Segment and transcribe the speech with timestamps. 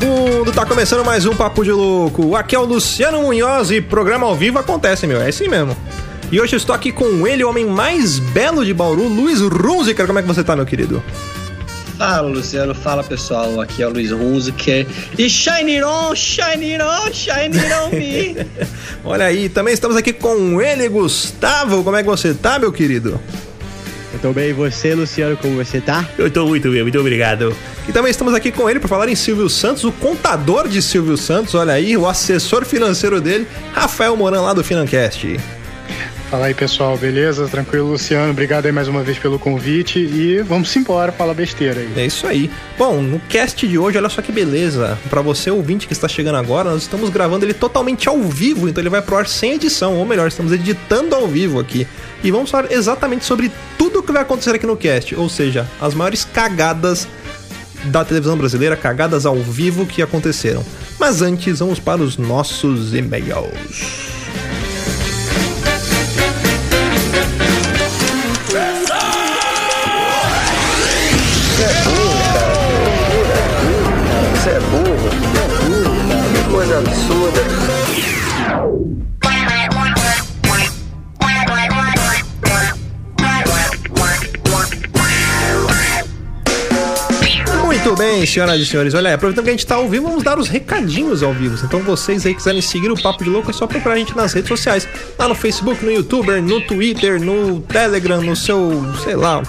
[0.00, 0.52] vagabundo!
[0.52, 2.34] Tá começando mais um Papo de Louco.
[2.34, 5.20] Aqui é o Luciano Munhoz e programa ao vivo acontece, meu.
[5.20, 5.76] É assim mesmo.
[6.32, 10.06] E hoje eu estou aqui com ele, o homem mais belo de Bauru, Luiz Runziker.
[10.06, 11.02] Como é que você tá, meu querido?
[11.98, 12.74] Fala, Luciano.
[12.74, 13.60] Fala, pessoal.
[13.60, 14.86] Aqui é o Luiz Hunziker.
[15.18, 18.36] E shine on, shine on, shine on me.
[19.04, 21.84] Olha aí, também estamos aqui com ele, Gustavo.
[21.84, 23.20] Como é que você tá, meu querido?
[24.22, 26.06] Tô bem, e você, Luciano, como você tá?
[26.18, 27.56] Eu tô muito bem, muito obrigado.
[27.88, 31.16] E também estamos aqui com ele para falar em Silvio Santos, o contador de Silvio
[31.16, 35.38] Santos, olha aí, o assessor financeiro dele, Rafael Moran, lá do Financast.
[36.30, 37.48] Fala aí pessoal, beleza?
[37.48, 38.30] Tranquilo, Luciano?
[38.30, 41.90] Obrigado aí mais uma vez pelo convite e vamos embora falar besteira aí.
[41.96, 42.48] É isso aí.
[42.78, 44.96] Bom, no cast de hoje, olha só que beleza.
[45.10, 48.80] Para você ouvinte que está chegando agora, nós estamos gravando ele totalmente ao vivo, então
[48.80, 51.84] ele vai pro ar sem edição, ou melhor, estamos editando ao vivo aqui.
[52.22, 55.66] E vamos falar exatamente sobre tudo o que vai acontecer aqui no cast, ou seja,
[55.80, 57.08] as maiores cagadas
[57.86, 60.64] da televisão brasileira, cagadas ao vivo que aconteceram.
[60.96, 64.10] Mas antes, vamos para os nossos e-mails.
[87.66, 88.94] Muito bem, senhoras e senhores.
[88.94, 91.58] Olha, aproveitando que a gente tá ao vivo, vamos dar os recadinhos ao vivo.
[91.64, 94.32] Então, vocês aí quiserem seguir o Papo de Louco, é só procurar a gente nas
[94.32, 94.86] redes sociais.
[95.18, 99.42] Lá no Facebook, no YouTube, no Twitter, no Telegram, no seu, sei lá,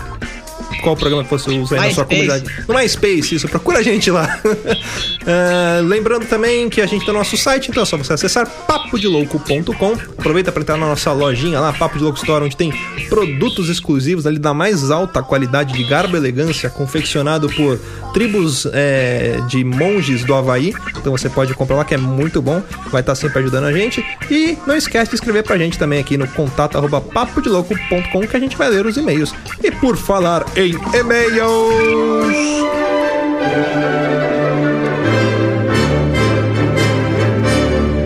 [0.82, 2.46] qual programa que você usa aí na sua comunidade.
[2.68, 4.40] No MySpace, isso, procura a gente lá.
[4.44, 8.48] uh, lembrando também que a gente tem o nosso site, então é só você acessar
[8.68, 9.94] papodelouco.com.
[10.18, 12.74] Aproveita para entrar na nossa lojinha lá, Papo de Louco Store, onde tem
[13.10, 17.80] produtos exclusivos ali da mais alta qualidade de garbo e elegância, confeccionado por
[18.14, 20.74] tribos é, de monges do Havaí.
[20.98, 22.62] Então você pode comprar lá, que é muito bom,
[22.92, 24.04] vai estar sempre ajudando a gente.
[24.30, 26.78] E não esquece de escrever pra gente também aqui no contato
[27.14, 29.34] papodelouco.com que a gente vai ler os e-mails.
[29.64, 32.32] E por falar em e-mails.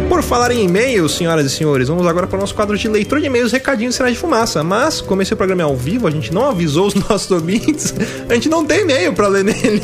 [0.09, 3.19] Por falar em e-mails, senhoras e senhores, vamos agora para o nosso quadro de leitura
[3.19, 4.63] de e-mails, recadinhos e sinais de fumaça.
[4.63, 7.93] Mas, como esse programa é ao vivo, a gente não avisou os nossos ouvintes,
[8.29, 9.83] a gente não tem e-mail para ler nele.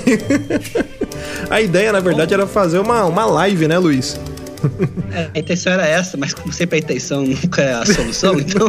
[1.50, 4.18] a ideia, na verdade, era fazer uma, uma live, né, Luiz?
[5.12, 8.68] É, a intenção era essa, mas como sempre a intenção nunca é a solução, então.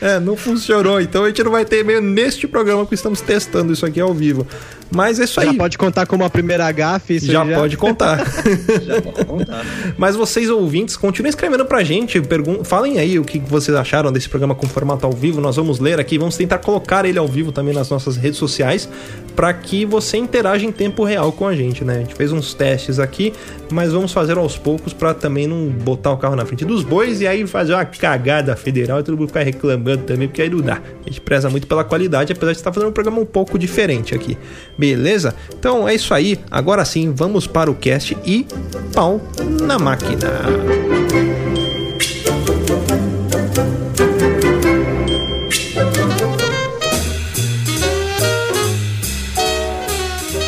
[0.00, 1.00] é, não funcionou.
[1.00, 4.12] Então a gente não vai ter e-mail neste programa que estamos testando isso aqui ao
[4.14, 4.46] vivo.
[4.90, 5.46] Mas é isso aí.
[5.46, 7.18] Já pode contar como a primeira gafe?
[7.18, 8.18] Já, já, pode contar.
[8.82, 9.64] já pode contar.
[9.96, 12.20] Mas vocês ouvintes, continuem escrevendo pra gente.
[12.20, 15.40] Pergun falem aí o que vocês acharam desse programa com formato ao vivo.
[15.40, 16.18] Nós vamos ler aqui.
[16.18, 18.88] Vamos tentar colocar ele ao vivo também nas nossas redes sociais
[19.34, 21.96] para que você interaja em tempo real com a gente, né?
[21.96, 23.32] A gente fez uns testes aqui,
[23.70, 27.20] mas vamos fazer aos poucos para também não botar o carro na frente dos bois
[27.20, 30.60] e aí fazer uma cagada federal e todo mundo ficar reclamando também, porque aí não
[30.60, 30.82] dá.
[31.06, 34.14] A gente preza muito pela qualidade, apesar de estar fazendo um programa um pouco diferente
[34.14, 34.36] aqui.
[34.80, 35.34] Beleza?
[35.52, 36.40] Então é isso aí.
[36.50, 38.46] Agora sim, vamos para o cast e
[38.94, 39.20] pau
[39.60, 40.40] na máquina.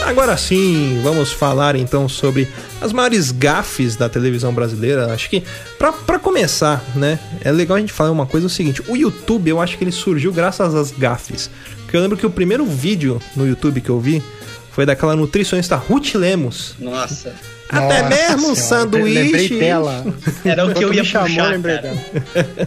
[0.06, 2.48] Agora sim, vamos falar então sobre
[2.80, 5.12] as maiores gafes da televisão brasileira.
[5.12, 5.42] Acho que,
[5.78, 9.50] para começar, né, é legal a gente falar uma coisa: é o seguinte, o YouTube
[9.50, 11.50] eu acho que ele surgiu graças às gafes.
[11.92, 14.22] Porque eu lembro que o primeiro vídeo no YouTube que eu vi
[14.70, 16.74] foi daquela nutricionista Ruth Lemos.
[16.78, 17.34] Nossa.
[17.68, 19.58] Até Nossa mesmo um sanduíche.
[19.58, 20.02] dela.
[20.42, 21.98] Era o que eu ia chamar, puxar, lembrei dela.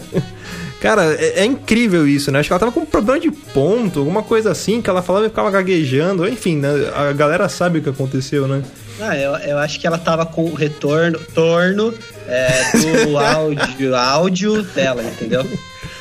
[0.79, 2.37] Cara, é, é, incrível isso, né?
[2.37, 5.25] Acho que ela tava com um problema de ponto, alguma coisa assim, que ela falava
[5.25, 6.27] e ficava gaguejando.
[6.27, 6.69] Enfim, né?
[6.93, 8.61] a galera sabe o que aconteceu, né?
[9.01, 11.91] Ah, eu, eu acho que ela tava com o retorno torno,
[12.27, 15.43] é, do áudio, áudio dela, entendeu?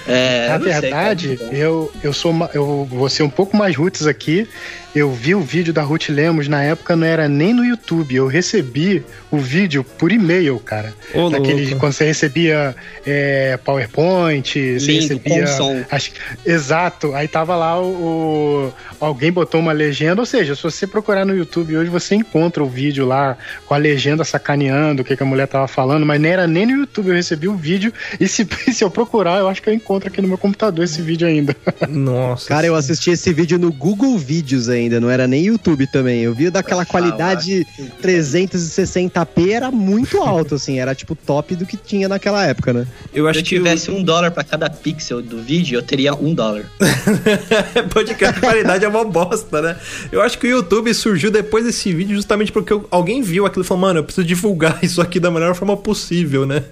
[0.06, 4.48] É, Na verdade, sei, eu, eu sou eu vou ser um pouco mais roots aqui.
[4.94, 8.14] Eu vi o vídeo da Ruth Lemos na época, não era nem no YouTube.
[8.14, 10.94] Eu recebi o vídeo por e-mail, cara.
[11.12, 15.44] Ô, Naquele, quando você recebia é, PowerPoint, Lindo, você recebia.
[15.90, 16.12] Acho,
[16.46, 17.12] exato.
[17.12, 18.72] Aí tava lá o, o,
[19.04, 22.68] Alguém botou uma legenda, ou seja, se você procurar no YouTube hoje, você encontra o
[22.68, 23.36] vídeo lá
[23.66, 26.66] com a legenda sacaneando o que, que a mulher tava falando, mas nem era nem
[26.66, 27.08] no YouTube.
[27.08, 30.22] Eu recebi o vídeo e se, se eu procurar, eu acho que eu encontro aqui
[30.22, 31.56] no meu computador esse vídeo ainda.
[31.88, 32.46] Nossa.
[32.46, 36.22] Cara, eu assisti esse vídeo no Google Vídeos ainda ainda, não era nem YouTube também.
[36.22, 37.66] Eu via daquela qualidade
[38.02, 42.86] 360p, era muito alto, assim, era tipo top do que tinha naquela época, né?
[43.12, 43.96] Eu acho Se eu que tivesse eu...
[43.96, 46.64] um dólar para cada pixel do vídeo, eu teria um dólar.
[47.92, 49.76] Pode que a qualidade é uma bosta, né?
[50.10, 53.66] Eu acho que o YouTube surgiu depois desse vídeo justamente porque alguém viu aquilo e
[53.66, 56.62] falou, mano, eu preciso divulgar isso aqui da melhor forma possível, né?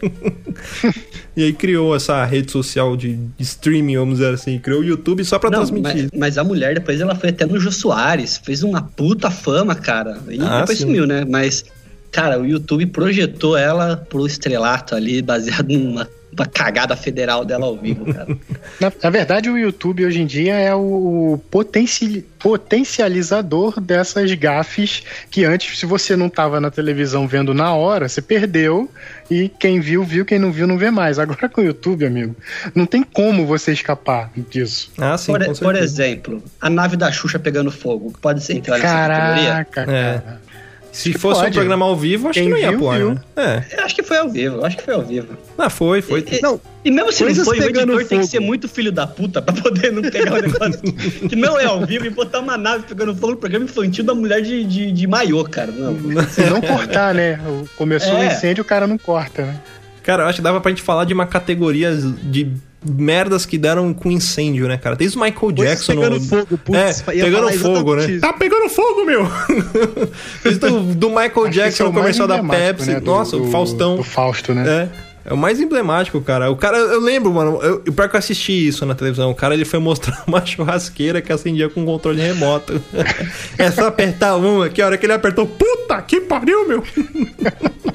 [1.36, 5.38] e aí criou essa rede social de streaming, vamos dizer assim, criou o YouTube só
[5.38, 6.08] pra Não, transmitir.
[6.12, 8.01] Mas, mas, a mulher depois ela foi até no Jô Soares,
[8.38, 10.18] fez uma puta fama, cara.
[10.28, 10.84] E ah, depois sim.
[10.84, 11.24] sumiu, né?
[11.24, 11.64] Mas,
[12.10, 17.76] cara, o YouTube projetou ela pro estrelato ali, baseado numa uma cagada federal dela ao
[17.76, 18.36] vivo, cara.
[18.80, 25.44] na, na, verdade, o YouTube hoje em dia é o potenci, potencializador dessas gafes que
[25.44, 28.90] antes, se você não estava na televisão vendo na hora, você perdeu
[29.30, 31.18] e quem viu, viu, quem não viu, não vê mais.
[31.18, 32.34] Agora com o YouTube, amigo,
[32.74, 34.90] não tem como você escapar disso.
[34.96, 38.12] Ah, sim, por, por exemplo, a nave da Xuxa pegando fogo.
[38.20, 40.48] Pode ser entrar nessa Caraca, categoria?
[40.48, 40.51] É.
[40.92, 41.52] Se fosse pode.
[41.52, 43.16] um programa ao vivo, acho Quem que não ia viu, pôr, né?
[43.34, 43.78] É.
[43.78, 45.28] Eu acho que foi ao vivo, acho que foi ao vivo.
[45.56, 46.22] Ah, foi, foi.
[46.30, 48.04] E, não, e mesmo se não foi, o editor fogo.
[48.04, 50.82] tem que ser muito filho da puta pra poder não pegar o negócio
[51.28, 54.14] que não é ao vivo e botar uma nave pegando fogo no programa infantil da
[54.14, 55.72] mulher de, de, de maiô, cara.
[55.72, 55.96] Não.
[56.28, 57.40] Se não cortar, né?
[57.76, 58.20] Começou o é.
[58.20, 59.60] um incêndio, o cara não corta, né?
[60.02, 62.52] Cara, eu acho que dava pra gente falar de uma categoria de
[62.84, 64.96] merdas que deram com incêndio, né, cara?
[64.96, 65.94] Desde o Michael Jackson.
[65.94, 66.20] Pegando no...
[66.20, 68.10] fogo, putz, É, pegando fogo, né?
[68.10, 68.20] Isso.
[68.20, 69.24] Tá pegando fogo, meu!
[70.58, 72.90] do, do Michael Acho Jackson no comercial da Pepsi.
[72.90, 73.00] Né?
[73.00, 73.96] Nossa, do, o Faustão.
[73.96, 74.88] Do Fausto, né?
[74.98, 75.12] É.
[75.24, 76.50] É o mais emblemático, cara.
[76.50, 79.30] O cara, eu lembro, mano, eu, eu pior que eu assisti isso na televisão.
[79.30, 82.82] O cara ele foi mostrar uma churrasqueira que acendia com controle remoto.
[83.56, 86.82] é só apertar um aqui, a hora que ele apertou, puta que pariu, meu!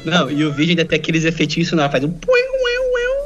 [0.05, 2.11] Não, e o vídeo ainda tem aqueles efeitinhos sonoros, faz um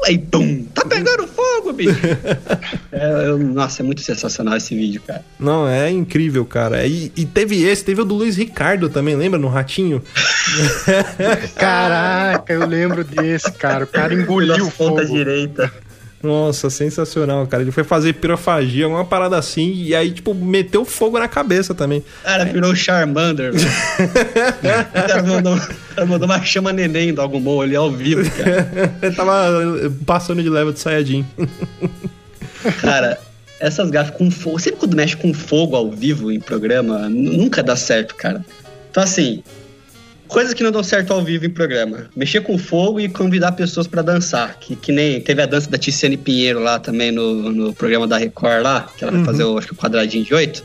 [0.06, 2.00] aí pum, tá pegando fogo, bicho.
[2.92, 5.24] é, eu, nossa, é muito sensacional esse vídeo, cara.
[5.40, 6.86] Não, é incrível, cara.
[6.86, 9.40] E, e teve esse, teve o do Luiz Ricardo também, lembra?
[9.40, 10.02] No Ratinho?
[11.56, 13.86] Caraca, eu lembro desse, cara.
[13.86, 15.04] O cara engoliu o fogo.
[15.06, 15.72] direita.
[16.24, 17.64] Nossa, sensacional, cara.
[17.64, 22.04] Ele foi fazer pirofagia, uma parada assim, e aí, tipo, meteu fogo na cabeça também.
[22.24, 23.68] Cara, virou Charmander, velho.
[24.90, 25.58] o cara mandou,
[25.96, 28.70] cara mandou uma chama neném do Agumon ali ao vivo, cara.
[29.02, 31.26] Ele tava passando de leva de Saiyajin.
[32.82, 33.20] cara,
[33.60, 34.60] essas gafas com fogo.
[34.60, 38.44] Sempre quando mexe com fogo ao vivo em programa, nunca dá certo, cara.
[38.90, 39.44] Então, assim,
[40.32, 42.10] Coisas que não dão certo ao vivo em programa.
[42.16, 44.58] Mexer com fogo e convidar pessoas para dançar.
[44.58, 48.18] Que, que nem teve a dança da Tiziane Pinheiro lá também no, no programa da
[48.18, 49.26] Record lá, que ela vai uhum.
[49.26, 50.64] fazer o, acho que o quadradinho de oito.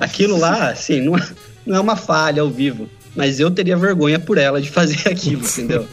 [0.00, 1.28] Aquilo lá, assim, não, é,
[1.64, 2.90] não é uma falha ao vivo.
[3.14, 5.86] Mas eu teria vergonha por ela de fazer aquilo, entendeu?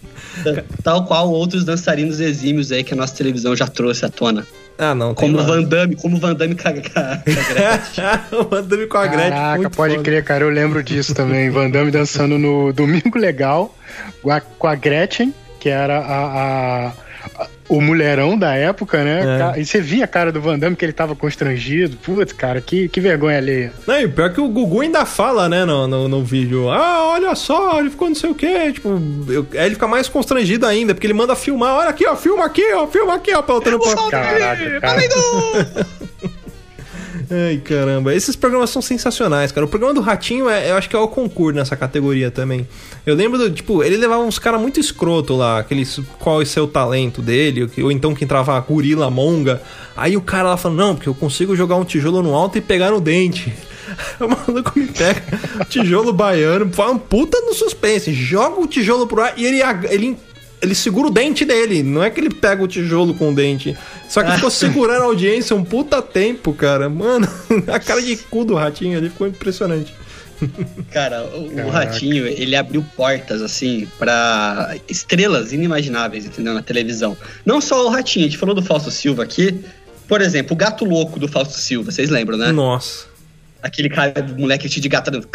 [0.82, 4.46] Tal qual outros dançarinos exímios aí que a nossa televisão já trouxe à tona.
[4.80, 5.14] Ah, não.
[5.14, 7.16] Como o Van Damme, como Van Damme com a, com a
[7.54, 8.04] Gretchen.
[8.40, 9.30] o Van Damme com a Gretchen.
[9.30, 10.04] Caraca, pode foda.
[10.04, 10.44] crer, cara.
[10.44, 11.50] Eu lembro disso também.
[11.50, 13.74] Van Damme dançando no Domingo Legal
[14.22, 16.94] com a, com a Gretchen, que era a,
[17.38, 19.52] a o mulherão da época, né?
[19.56, 19.60] É.
[19.60, 21.96] E você via a cara do Van Damme que ele tava constrangido.
[21.98, 23.70] Putz, cara, que, que vergonha ali.
[23.86, 26.68] Não, e pior que o Gugu ainda fala, né, no, no, no vídeo.
[26.68, 28.72] Ah, olha só, ele ficou não sei o quê.
[28.72, 31.76] Tipo, eu, aí ele fica mais constrangido ainda, porque ele manda filmar.
[31.76, 34.10] Olha aqui, ó, filma aqui, ó, filma aqui, ó, pelotando pra...
[34.10, 35.00] Caraca, cara.
[37.30, 38.12] Ai, caramba.
[38.12, 39.64] Esses programas são sensacionais, cara.
[39.64, 42.66] O programa do Ratinho, é, eu acho que é o concurso nessa categoria também.
[43.06, 46.46] Eu lembro do, tipo, ele levava uns caras muito escroto lá, aqueles qual é o
[46.46, 49.62] seu talento dele, ou então que entrava gorila monga.
[49.96, 52.60] Aí o cara lá falando, não, porque eu consigo jogar um tijolo no alto e
[52.60, 53.52] pegar no dente.
[54.20, 55.20] O maluco me pega
[55.68, 59.60] tijolo baiano, fala um puta no suspense, joga o tijolo pro ar e ele,
[59.90, 60.16] ele
[60.62, 61.82] ele segura o dente dele.
[61.82, 63.76] Não é que ele pega o tijolo com o dente.
[64.08, 66.88] Só que ficou segurando a audiência um puta tempo, cara.
[66.88, 67.28] Mano,
[67.72, 69.94] a cara de cu do ratinho ali ficou impressionante.
[70.90, 76.54] Cara, o, o Ratinho, ele abriu portas, assim, para estrelas inimagináveis, entendeu?
[76.54, 77.14] Na televisão.
[77.44, 79.62] Não só o Ratinho, a gente falou do Fausto Silva aqui.
[80.08, 82.50] Por exemplo, o gato louco do Fausto Silva, vocês lembram, né?
[82.50, 83.09] Nossa.
[83.62, 85.28] Aquele cara, moleque de gato dando.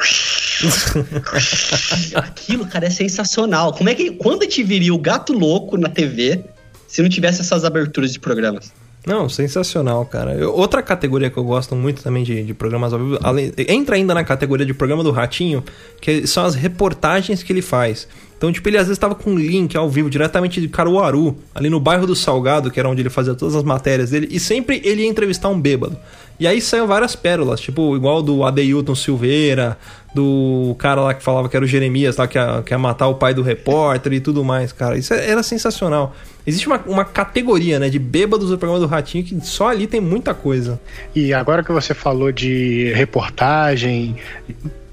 [2.16, 3.74] Aquilo, cara, é sensacional.
[3.74, 4.12] Como é que.
[4.12, 6.44] Quando a gente viria o gato louco na TV
[6.88, 8.72] se não tivesse essas aberturas de programas?
[9.06, 10.34] Não, sensacional, cara.
[10.34, 13.96] Eu, outra categoria que eu gosto muito também de, de programas ao vivo, além, entra
[13.96, 15.64] ainda na categoria de programa do Ratinho,
[16.02, 18.08] que são as reportagens que ele faz.
[18.38, 21.70] Então, tipo, ele às vezes tava com um link ao vivo diretamente de Caruaru, ali
[21.70, 24.82] no bairro do Salgado, que era onde ele fazia todas as matérias dele, e sempre
[24.84, 25.98] ele ia entrevistar um bêbado.
[26.38, 29.78] E aí saiu várias pérolas, tipo, igual do Adeilton Silveira,
[30.14, 33.08] do cara lá que falava que era o Jeremias, lá, que ia, que ia matar
[33.08, 34.98] o pai do repórter e tudo mais, cara.
[34.98, 36.14] Isso era sensacional.
[36.46, 40.02] Existe uma, uma categoria, né, de bêbados do programa do Ratinho que só ali tem
[40.02, 40.80] muita coisa.
[41.16, 44.18] E agora que você falou de reportagem,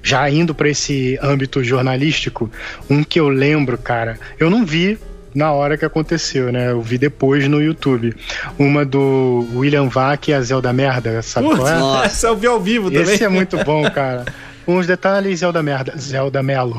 [0.03, 2.51] já indo para esse âmbito jornalístico,
[2.89, 4.99] um que eu lembro, cara, eu não vi
[5.33, 6.71] na hora que aconteceu, né?
[6.71, 8.15] Eu vi depois no YouTube.
[8.59, 11.79] Uma do William Vac e a Zelda Merda, sabe Putz, qual é?
[11.79, 13.15] Nossa, essa eu vi ao vivo também.
[13.15, 14.25] Esse é muito bom, cara.
[14.67, 15.93] Uns detalhes, Zelda Merda.
[15.97, 16.77] Zelda Melo.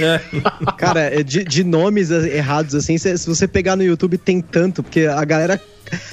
[0.00, 0.20] É.
[0.78, 5.06] Cara, de, de nomes errados assim, se, se, você pegar no YouTube tem tanto, porque
[5.06, 5.60] a galera.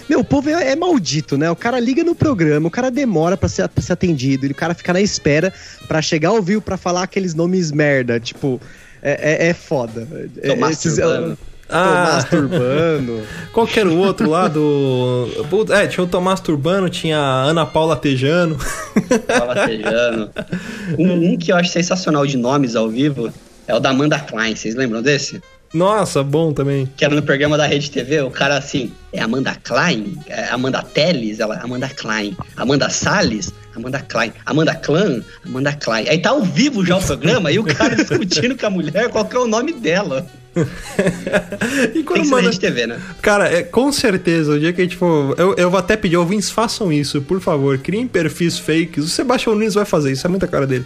[0.10, 1.50] Meu, o povo é, é, maldito, né?
[1.50, 4.56] O cara liga no programa, o cara demora pra ser, pra ser atendido, e o
[4.56, 5.53] cara fica na espera
[5.88, 8.20] pra chegar ao vivo pra falar aqueles nomes merda.
[8.20, 8.60] Tipo,
[9.01, 10.08] é, é, é foda.
[10.46, 11.36] Tomás Esses, ah.
[11.70, 13.22] Tomás Turbano.
[13.51, 15.27] Qual que era o outro lá do.
[15.72, 18.58] É, tinha o Tomás Turbano, tinha a Ana Paula Tejano.
[19.27, 20.30] Paula Tejano.
[21.00, 23.32] Um, um, que eu acho sensacional de nomes ao vivo
[23.65, 24.56] é o da Amanda Klein.
[24.56, 25.42] Vocês lembram desse?
[25.74, 26.88] Nossa, bom também.
[26.96, 30.84] Que era no programa da Rede TV, o cara assim, é Amanda Klein, é Amanda
[30.84, 36.08] Teles, ela, Amanda Klein, Amanda Salles, Amanda Klein, Amanda Clan, Amanda Klein.
[36.08, 39.25] Aí tá ao vivo já o programa e o cara discutindo com a mulher qual
[39.25, 40.25] que é o nome dela.
[41.96, 42.51] e quando Tem manda...
[42.51, 43.01] TV, né?
[43.22, 45.34] Cara, é, com certeza, o dia que a gente for.
[45.39, 47.80] Eu, eu vou até pedir, ouvintes, façam isso, por favor.
[47.80, 49.03] Criem perfis fakes.
[49.03, 50.86] O Sebastião Nunes vai fazer isso, é muita cara dele.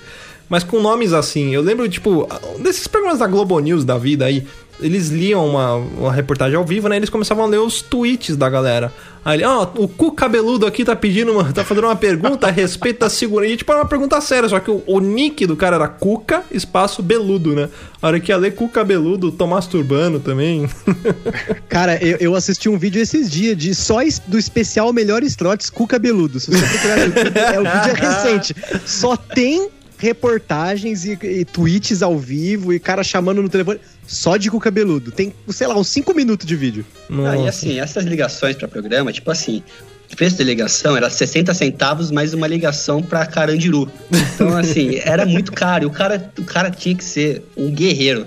[0.50, 2.26] Mas com nomes assim, eu lembro, tipo,
[2.60, 4.48] desses programas da Globo News da vida aí
[4.80, 6.98] eles liam uma, uma reportagem ao vivo, né?
[6.98, 8.92] Eles começavam a ler os tweets da galera.
[9.26, 12.52] Aí ó, oh, o cu cabeludo aqui tá pedindo uma, tá fazendo uma pergunta a
[12.52, 13.52] respeito da segurança.
[13.52, 16.44] E tipo, era uma pergunta séria, só que o, o, nick do cara era Cuca,
[16.50, 17.68] espaço beludo, né?
[18.02, 20.70] A hora que ia ler cu cabeludo, Tomás Turbano também.
[21.68, 25.86] Cara, eu, eu, assisti um vídeo esses dias de só do especial Melhores Trotes cu
[25.86, 26.40] cabeludo.
[26.40, 28.56] Se você procurar é, o vídeo recente.
[28.86, 34.50] Só tem reportagens e, e tweets ao vivo e cara chamando no telefone só de
[34.50, 35.12] cu cabeludo.
[35.12, 36.86] Tem, sei lá, uns 5 minutos de vídeo.
[37.10, 39.64] Ah, e assim, essas ligações para programa, tipo assim,
[40.12, 43.92] o preço da ligação era 60 centavos mais uma ligação para Carandiru.
[44.12, 45.84] Então, assim, era muito caro.
[45.84, 48.26] E o cara, o cara tinha que ser um guerreiro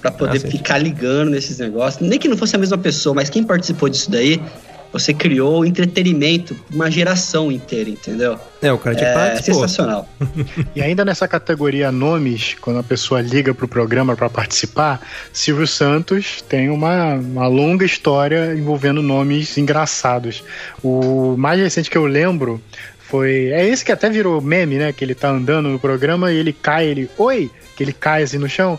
[0.00, 2.06] para poder ah, ficar ligando nesses negócios.
[2.06, 4.40] Nem que não fosse a mesma pessoa, mas quem participou disso daí
[4.92, 8.38] você criou entretenimento uma geração inteira, entendeu?
[8.60, 10.08] É, o cara de é sensacional.
[10.74, 15.00] e ainda nessa categoria nomes, quando a pessoa liga pro programa para participar,
[15.32, 20.42] Silvio Santos tem uma, uma longa história envolvendo nomes engraçados.
[20.82, 22.60] O mais recente que eu lembro
[22.98, 23.50] foi.
[23.52, 24.92] É esse que até virou meme, né?
[24.92, 27.10] Que ele tá andando no programa e ele cai, ele.
[27.16, 27.50] Oi!
[27.76, 28.78] Que ele cai assim no chão.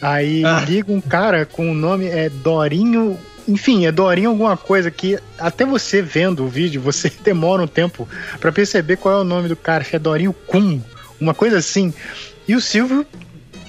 [0.00, 0.64] Aí ah.
[0.66, 5.64] liga um cara com o nome é Dorinho enfim, é Dorinho alguma coisa que até
[5.64, 8.06] você vendo o vídeo, você demora um tempo
[8.38, 9.82] para perceber qual é o nome do cara.
[9.82, 10.80] Que é Dorinho Kun,
[11.20, 11.92] uma coisa assim.
[12.46, 13.06] E o Silvio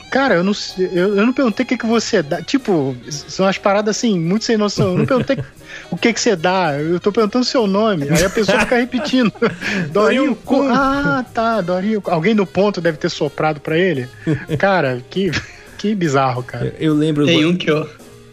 [0.10, 2.42] Cara, eu não, eu, eu não perguntei o que, que você dá.
[2.42, 4.94] Tipo, são as paradas assim, muito sem noção.
[4.94, 5.38] Eu não perguntei
[5.92, 6.74] o que, que você dá.
[6.80, 8.10] Eu tô perguntando o seu nome.
[8.10, 9.32] Aí a pessoa fica repetindo.
[9.94, 10.68] Dorinho Kun.
[10.74, 12.02] Ah, tá, Dorinho.
[12.06, 14.10] Alguém no ponto deve ter soprado pra ele.
[14.58, 15.30] Cara, que,
[15.78, 16.74] que bizarro, cara.
[16.80, 17.28] Eu, eu lembro.
[17.28, 17.88] Tem um que eu.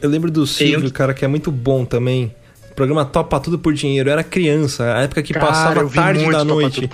[0.07, 2.33] Eu lembro do Silvio, cara, que é muito bom também
[2.77, 4.11] programa Topa Tudo por Dinheiro.
[4.11, 6.89] Eu era criança, a época que Cara, passava tarde da noite.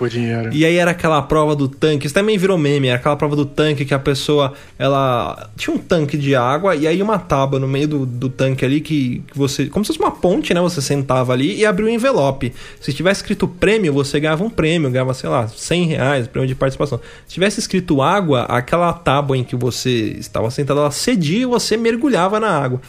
[0.57, 2.07] E aí era aquela prova do tanque.
[2.07, 2.89] Isso também virou meme.
[2.89, 6.87] Era aquela prova do tanque que a pessoa, ela tinha um tanque de água e
[6.87, 9.99] aí uma tábua no meio do, do tanque ali que, que você, como se fosse
[9.99, 10.61] uma ponte, né?
[10.61, 12.55] Você sentava ali e abriu um envelope.
[12.81, 16.55] Se tivesse escrito prêmio, você ganhava um prêmio, ganhava, sei lá, 100 reais, prêmio de
[16.55, 17.01] participação.
[17.27, 21.77] Se tivesse escrito água, aquela tábua em que você estava sentado, ela cedia e você
[21.77, 22.81] mergulhava na água.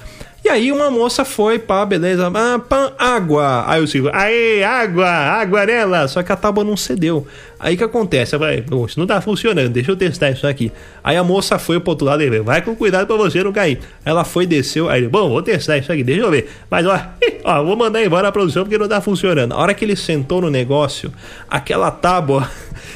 [0.44, 3.64] E aí uma moça foi, pá, beleza, ah, pã, água.
[3.66, 6.06] Aí o Silvio, aê, água, água nela.
[6.10, 7.26] Só que a tábua não cedeu.
[7.58, 8.36] Aí que acontece?
[8.36, 10.70] Vai, isso não tá funcionando, deixa eu testar isso aqui.
[11.02, 13.80] Aí a moça foi pro outro lado e vai com cuidado pra você não cair.
[14.04, 16.52] Ela foi, desceu, aí ele, bom, vou testar isso aqui, deixa eu ver.
[16.70, 17.00] Mas ó,
[17.46, 19.54] ó, vou mandar embora a produção porque não tá funcionando.
[19.54, 21.14] A hora que ele sentou no negócio,
[21.50, 22.52] aquela tábua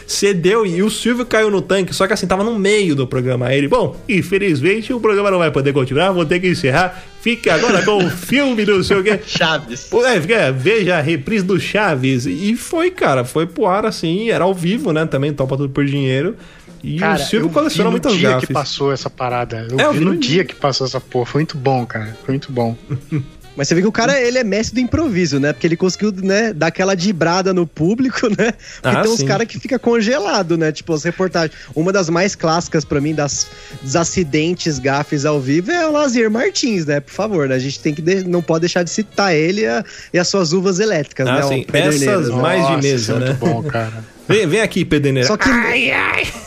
[0.06, 3.48] cedeu e o Silvio caiu no tanque, só que assim, tava no meio do programa.
[3.48, 7.03] Aí ele, bom, infelizmente o programa não vai poder continuar, vou ter que encerrar.
[7.22, 9.20] Fique agora com o filme do seu quê.
[9.25, 9.89] Chaves.
[10.06, 12.25] É, veja a reprise do Chaves.
[12.25, 15.06] E foi, cara, foi pro ar assim, era ao vivo, né?
[15.06, 16.36] Também topa tudo por dinheiro.
[16.84, 18.48] E cara, o Silvio coleciona muitas dia gafes.
[18.48, 19.67] que passou essa parada.
[19.70, 21.25] Eu, é, eu vi, vi no dia que passou essa porra.
[21.25, 22.17] Foi muito bom, cara.
[22.24, 22.77] Foi muito bom.
[23.58, 25.52] Mas você vê que o cara, ele é mestre do improviso, né?
[25.52, 28.54] Porque ele conseguiu, né, dar aquela dibrada no público, né?
[28.82, 30.72] Porque Ah, tem uns caras que fica congelado, né?
[30.72, 31.58] Tipo, as reportagens.
[31.76, 33.48] Uma das mais clássicas pra mim, das,
[33.82, 37.00] dos acidentes gafes ao vivo, é o Lazier Martins, né?
[37.00, 37.56] Por favor, né?
[37.56, 39.84] A gente tem que de- não pode deixar de citar ele e, a-
[40.14, 41.42] e as suas uvas elétricas, Ah, né?
[41.44, 41.66] sim.
[41.74, 42.36] Essas né?
[42.36, 43.26] mais de Nossa, mesa, isso é né?
[43.26, 44.04] muito bom, cara.
[44.27, 45.27] Vem, vem aqui, Pedeneira.
[45.27, 45.50] Só que,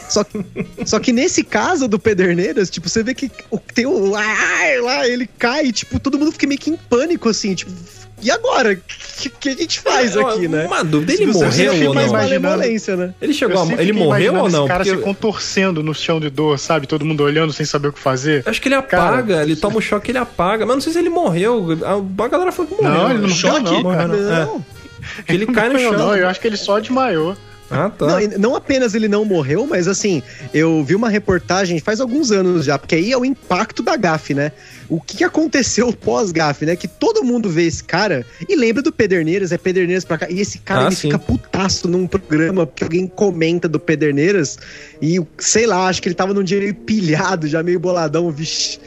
[0.08, 0.25] Só,
[0.84, 5.06] só que nesse caso do Pederneiras, tipo, você vê que o- tem o ai lá,
[5.08, 7.70] ele cai, e, tipo, todo mundo fica meio que em pânico, assim, tipo,
[8.22, 8.72] e agora?
[8.75, 10.66] O que, que a gente faz aqui, né?
[10.66, 12.18] Uma dúvida, ele você morreu ou mais não?
[12.18, 13.14] imaginando- né?
[13.22, 14.60] Ele chegou a, Ele morreu ou não?
[14.64, 16.87] Esse cara Porque se contorcendo no chão de dor, sabe?
[16.87, 18.42] Todo mundo olhando sem saber o que fazer.
[18.44, 20.66] eu acho que ele apaga, ele toma um choque ele apaga.
[20.66, 21.66] Mas não sei se ele morreu.
[21.82, 22.99] A, a galera falou que morreu.
[22.99, 23.60] Não, ele não Choque?
[23.62, 24.08] morreu, não, cara.
[24.08, 24.16] Não.
[24.34, 24.44] É.
[24.44, 24.64] Não.
[25.26, 25.92] Que ele cai no Não, chão.
[25.99, 27.37] não, eu acho que ele só desmaiou.
[27.70, 28.06] Ah, tá.
[28.06, 30.22] Não, não apenas ele não morreu, mas assim,
[30.52, 34.34] eu vi uma reportagem faz alguns anos já, porque aí é o impacto da gafe,
[34.34, 34.50] né?
[34.88, 36.74] O que aconteceu pós-gafe, né?
[36.74, 40.26] Que todo mundo vê esse cara e lembra do Pederneiras, é Pederneiras pra cá.
[40.28, 41.02] E esse cara, Ah, ele sim.
[41.08, 44.58] fica putaço num programa, porque alguém comenta do Pederneiras
[45.00, 48.80] e, sei lá, acho que ele tava num dia meio pilhado, já meio boladão, vixi.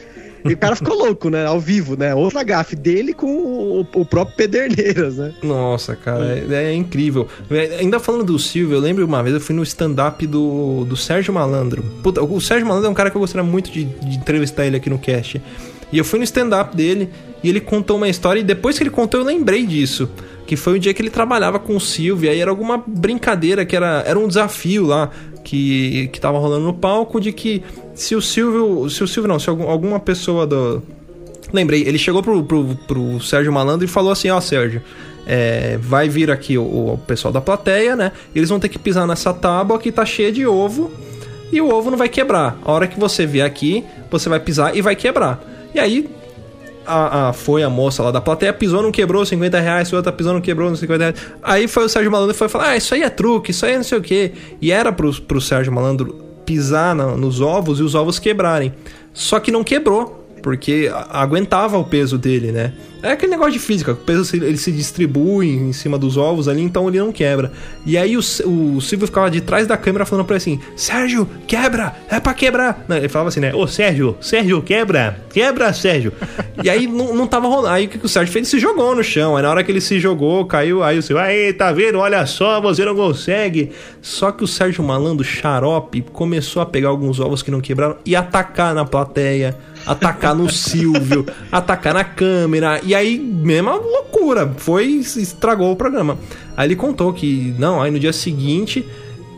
[0.44, 1.46] E o cara ficou louco, né?
[1.46, 2.14] Ao vivo, né?
[2.14, 5.32] Outra gafe dele com o, o próprio Pederneiras, né?
[5.42, 7.26] Nossa, cara, é, é incrível.
[7.50, 10.96] É, Ainda falando do Silvio, eu lembro uma vez eu fui no stand-up do, do
[10.96, 11.82] Sérgio Malandro.
[12.02, 14.76] Puta, o Sérgio Malandro é um cara que eu gostaria muito de, de entrevistar ele
[14.76, 15.40] aqui no cast.
[15.90, 17.08] E eu fui no stand-up dele
[17.44, 20.08] e ele contou uma história, e depois que ele contou, eu lembrei disso.
[20.46, 23.76] Que foi o dia que ele trabalhava com o Silvio, aí era alguma brincadeira que
[23.76, 25.10] era, era um desafio lá
[25.42, 27.62] que, que tava rolando no palco de que
[27.94, 28.88] se o Silvio.
[28.90, 30.82] Se o Silvio não, se algum- alguma pessoa do,
[31.52, 34.82] Lembrei, ele chegou pro, pro, pro Sérgio Malandro e falou assim: Ó, Sérgio,
[35.26, 36.62] é, vai vir aqui o,
[36.94, 38.10] o pessoal da plateia, né?
[38.34, 40.90] Eles vão ter que pisar nessa tábua que tá cheia de ovo
[41.52, 42.58] e o ovo não vai quebrar.
[42.64, 45.42] A hora que você vier aqui, você vai pisar e vai quebrar.
[45.74, 46.08] E aí.
[46.86, 50.32] A, a- foi a moça lá da plateia, pisou, não quebrou 50 reais, outra pisou,
[50.34, 51.16] não quebrou não 50 reais.
[51.42, 53.72] Aí foi o Sérgio Malandro e foi falar: Ah, isso aí é truque, isso aí
[53.72, 54.32] é não sei o que.
[54.60, 56.14] E era pro, pro Sérgio Malandro
[56.44, 58.72] pisar na- nos ovos e os ovos quebrarem.
[59.12, 62.74] Só que não quebrou porque aguentava o peso dele, né?
[63.02, 66.60] É aquele negócio de física, o peso ele se distribui em cima dos ovos ali,
[66.60, 67.50] então ele não quebra.
[67.86, 71.26] E aí o, o Silvio ficava de trás da câmera falando pra ele assim: Sérgio,
[71.46, 72.84] quebra, é pra quebrar.
[72.86, 73.54] Não, ele falava assim, né?
[73.54, 76.12] Ô Sérgio, Sérgio, quebra, quebra, Sérgio.
[76.62, 77.68] e aí não, não tava rolando.
[77.68, 78.46] Aí o que, que o Sérgio fez?
[78.46, 79.38] Ele se jogou no chão.
[79.38, 80.82] Aí na hora que ele se jogou, caiu.
[80.82, 81.98] Aí o Silvio, aí, tá vendo?
[81.98, 83.72] Olha só, você não consegue.
[84.02, 88.14] Só que o Sérgio Malandro, xarope, começou a pegar alguns ovos que não quebraram e
[88.14, 92.80] atacar na plateia atacar no Silvio, atacar na câmera.
[92.82, 94.52] E aí, mesma loucura.
[94.56, 96.18] Foi, estragou o programa.
[96.56, 98.84] Aí ele contou que, não, aí no dia seguinte.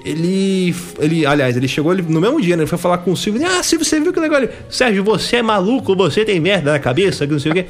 [0.04, 2.62] Ele, ele, aliás, ele chegou ele, no mesmo dia, né?
[2.62, 3.44] Ele foi falar com o Silvio.
[3.44, 4.40] Ah, Silvio, você viu que legal?
[4.40, 7.66] Ele, Sérgio, você é maluco, você tem merda na cabeça, que não sei o quê.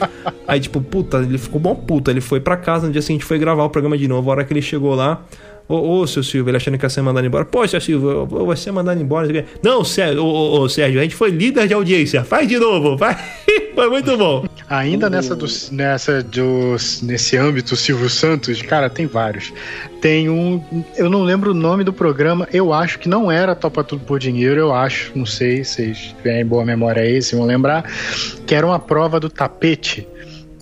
[0.46, 2.10] Aí, tipo, puta, ele ficou bom puta.
[2.10, 4.28] Ele foi pra casa, no dia seguinte foi gravar o programa de novo.
[4.28, 5.24] A hora que ele chegou lá,
[5.68, 7.44] Ô, ô, seu Silvio, ele achando que ia ser mandado embora.
[7.44, 9.44] Pô, seu Silvio, eu vou ser mandado embora.
[9.62, 12.22] não Sérgio, ô, ô, Sérgio, a gente foi líder de audiência.
[12.22, 13.16] Faz de novo, vai.
[13.74, 14.46] Foi muito bom.
[14.68, 19.52] Ainda nessa, do, nessa do, nesse âmbito Silvio Santos, cara, tem vários.
[20.00, 20.62] Tem um,
[20.96, 24.18] eu não lembro o nome do programa, eu acho que não era Topa Tudo por
[24.18, 27.84] Dinheiro, eu acho, não sei se vocês têm boa memória aí, se vão lembrar,
[28.46, 30.06] que era uma prova do tapete.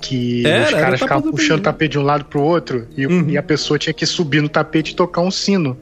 [0.06, 3.28] Que Era, os caras ficavam puxando o tapete de um lado pro outro e, Uhum.
[3.28, 5.78] e a pessoa tinha que subir no tapete e tocar um sino.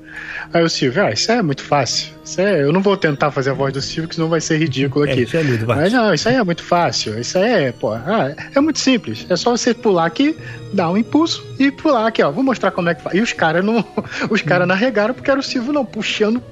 [0.53, 2.13] Aí o Silvio, ah, isso é muito fácil.
[2.39, 5.05] É, eu não vou tentar fazer a voz do Silvio, que senão vai ser ridículo
[5.11, 5.23] aqui.
[5.23, 5.83] isso é muito fácil.
[5.83, 7.19] Mas não, isso aí é muito fácil.
[7.19, 9.27] Isso aí é, pô, ah, é muito simples.
[9.29, 10.37] É só você pular aqui,
[10.73, 12.31] dar um impulso e pular aqui, ó.
[12.31, 13.17] Vou mostrar como é que faz.
[13.17, 13.85] E os caras não.
[14.31, 16.43] Os caras não arregaram porque era o Silvio não, puxando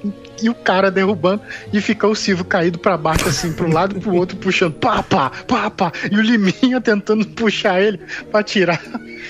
[0.41, 3.97] e o cara derrubando e fica o Silvio caído pra baixo, assim, pra um lado
[3.97, 5.91] e pro outro, puxando pá, pá, pá, pá.
[6.11, 7.99] E o Liminha tentando puxar ele
[8.31, 8.81] pra tirar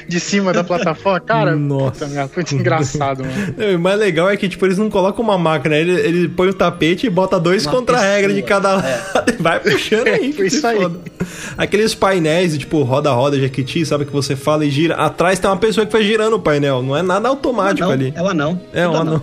[0.07, 1.19] de cima da plataforma.
[1.19, 2.05] Cara, Nossa.
[2.07, 3.75] puta muito engraçado, mano.
[3.75, 6.53] O mais legal é que, tipo, eles não colocam uma máquina, ele, ele põe o
[6.53, 8.87] tapete e bota dois Uma contra a pessoa, regra de cada lado.
[8.87, 9.31] é.
[9.39, 10.33] Vai puxando aí.
[10.33, 10.77] Foi que se isso aí.
[10.77, 10.99] foda.
[11.57, 14.05] Aqueles painéis, tipo, roda-roda, Jequiti, sabe?
[14.05, 14.95] Que você fala e gira.
[14.95, 16.81] Atrás tem uma pessoa que vai girando o painel.
[16.81, 18.13] Não é nada automático Não, ali.
[18.15, 18.59] É o anão.
[18.73, 19.21] É Tudo anão.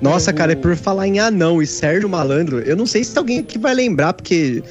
[0.00, 3.38] Nossa, cara, é por falar em anão e Sérgio Malandro, eu não sei se alguém
[3.38, 4.62] aqui vai lembrar, porque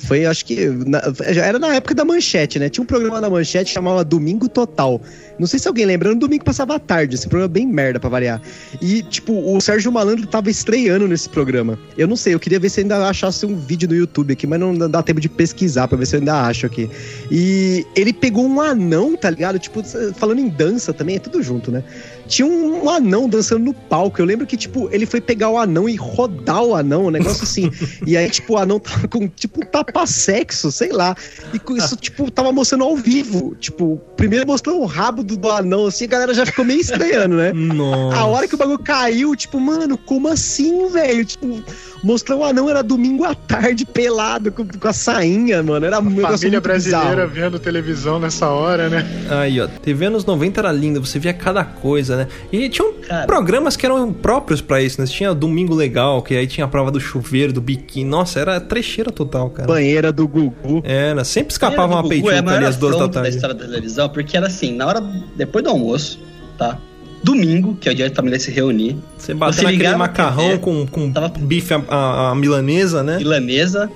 [0.00, 0.66] foi, acho que.
[0.66, 2.68] na- já era na época da manchete, né?
[2.68, 5.00] Tinha um programa na manchete que chamava Domingo Total.
[5.38, 7.98] Não sei se alguém lembra, no domingo passava à tarde, esse programa é bem merda
[7.98, 8.42] pra variar.
[8.80, 11.78] E, tipo, o Sérgio Malandro tava estreando nesse programa.
[11.96, 14.60] Eu não sei, eu queria ver se ainda achasse um vídeo no YouTube aqui, mas
[14.60, 16.90] não dá tempo de pesquisar pra ver se eu ainda acho aqui.
[17.30, 19.58] E ele pegou um anão, tá ligado?
[19.58, 19.82] Tipo,
[20.14, 21.82] falando em dança também, é tudo junto, né?
[22.26, 24.20] Tinha um, um anão dançando no palco.
[24.20, 27.42] Eu lembro que, tipo, ele foi pegar o anão e rodar o anão, um negócio
[27.42, 27.70] assim.
[28.06, 31.14] e aí, tipo, o anão tava com, tipo, um tapete tapa sexo, sei lá.
[31.52, 33.54] E isso, tipo, tava mostrando ao vivo.
[33.56, 37.36] Tipo, primeiro mostrou o rabo do, do anão, assim, a galera já ficou meio estranhando,
[37.36, 37.52] né?
[37.54, 38.16] Nossa.
[38.16, 41.24] A hora que o bagulho caiu, tipo, mano, como assim, velho?
[41.24, 41.62] Tipo,
[42.02, 45.84] mostrou o anão, era domingo à tarde, pelado, com, com a sainha, mano.
[45.86, 47.30] Era um Família brasileira bizarro.
[47.30, 49.04] vendo televisão nessa hora, né?
[49.30, 52.28] Aí, ó, TV anos 90 era linda, você via cada coisa, né?
[52.52, 53.26] E tinham Cara.
[53.26, 55.06] programas que eram próprios para isso, né?
[55.06, 58.08] Tinha Domingo Legal, que aí tinha a prova do chuveiro, do biquíni.
[58.08, 59.68] Nossa, era trecheira total, cara.
[59.68, 60.82] Banheira do Gugu.
[60.84, 63.22] Era, sempre escapava uma peitinha é ali às duas da tarde.
[63.22, 65.00] da história da televisão, porque era assim, na hora,
[65.36, 66.18] depois do almoço,
[66.56, 66.78] tá?
[67.22, 68.96] Domingo, que é o dia da família se reunir.
[69.16, 71.28] Você bateu naquele macarrão TV, com, com tava...
[71.28, 73.18] bife a, a, a, milanesa, né?
[73.18, 73.90] Milanesa.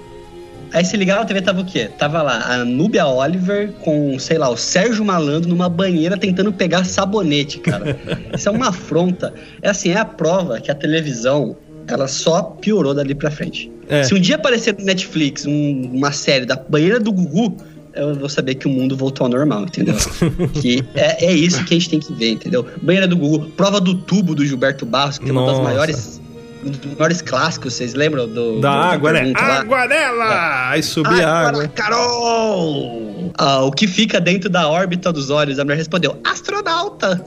[0.73, 1.89] Aí se ligava na TV, tava o quê?
[1.99, 6.85] Tava lá a Núbia Oliver com, sei lá, o Sérgio Malandro numa banheira tentando pegar
[6.85, 7.97] sabonete, cara.
[8.35, 9.33] Isso é uma afronta.
[9.63, 11.57] É assim, é a prova que a televisão,
[11.87, 13.71] ela só piorou dali pra frente.
[13.89, 14.03] É.
[14.03, 17.57] Se um dia aparecer no Netflix um, uma série da banheira do Gugu,
[17.97, 19.95] eu vou saber que o mundo voltou ao normal, entendeu?
[20.61, 22.67] que é, é isso que a gente tem que ver, entendeu?
[22.83, 26.21] Banheira do Google, prova do tubo do Gilberto Barros, que é uma das maiores
[26.65, 28.61] um dos maiores clássicos, vocês lembram do.
[28.61, 29.33] Da do, água, né?
[29.35, 30.71] Água nela!
[30.71, 31.69] Aí subir a água.
[31.69, 33.33] Carol!
[33.37, 35.59] Ah, o que fica dentro da órbita dos olhos?
[35.59, 37.25] A mulher respondeu: astronauta!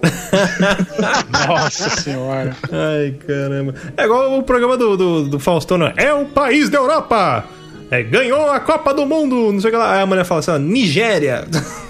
[1.47, 2.56] Nossa senhora!
[2.71, 3.75] Ai, caramba.
[3.95, 5.93] É igual o programa do, do, do Faustão, né?
[5.95, 7.45] É o país da Europa!
[7.89, 9.95] É, ganhou a Copa do Mundo, não sei o que lá.
[9.95, 11.45] Aí a mulher fala assim, Nigéria.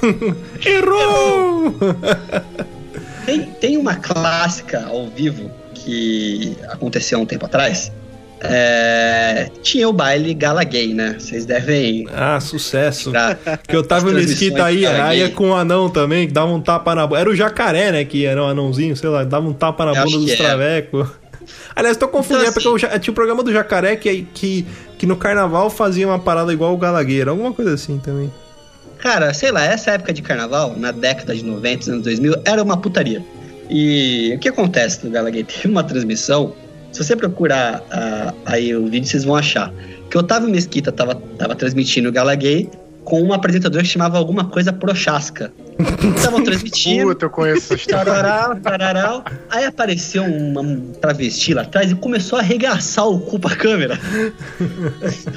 [0.63, 1.75] Errou!
[3.25, 7.91] tem, tem uma clássica ao vivo que aconteceu há um tempo atrás.
[8.39, 11.15] É, tinha o baile gala gay, né?
[11.17, 12.07] Vocês devem.
[12.13, 13.11] Ah, sucesso.
[13.67, 16.61] Que eu tava no Mesquita aí, aí ia com o anão também, que dava um
[16.61, 17.21] tapa na bunda.
[17.21, 18.05] Era o jacaré, né?
[18.05, 21.07] Que era um anãozinho, sei lá, dava um tapa na eu bunda dos travecos.
[21.75, 24.65] Aliás, tô confundindo, então, assim, é porque tinha o programa do jacaré que, que,
[24.97, 28.31] que no carnaval fazia uma parada igual o Galagueira, alguma coisa assim também.
[28.97, 32.77] Cara, sei lá, essa época de carnaval, na década de 90, anos 2000, era uma
[32.77, 33.23] putaria.
[33.69, 35.47] E o que acontece no Galagueira?
[35.51, 36.53] Teve uma transmissão,
[36.91, 39.71] se você procurar uh, aí o vídeo, vocês vão achar,
[40.09, 42.69] que o Otávio Mesquita tava, tava transmitindo o Galaguei
[43.07, 45.53] com um apresentador que chamava alguma coisa Prochasca.
[46.17, 47.07] Estavam transmitindo.
[47.07, 48.11] Puta, eu conheço essa história.
[49.49, 50.61] Aí apareceu uma
[50.99, 53.97] travesti lá atrás e começou a arregaçar o cu pra câmera.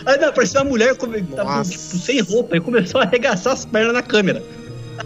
[0.05, 3.95] Aí não, apareceu uma mulher tava, tipo, sem roupa e começou a arregaçar as pernas
[3.95, 4.43] na câmera.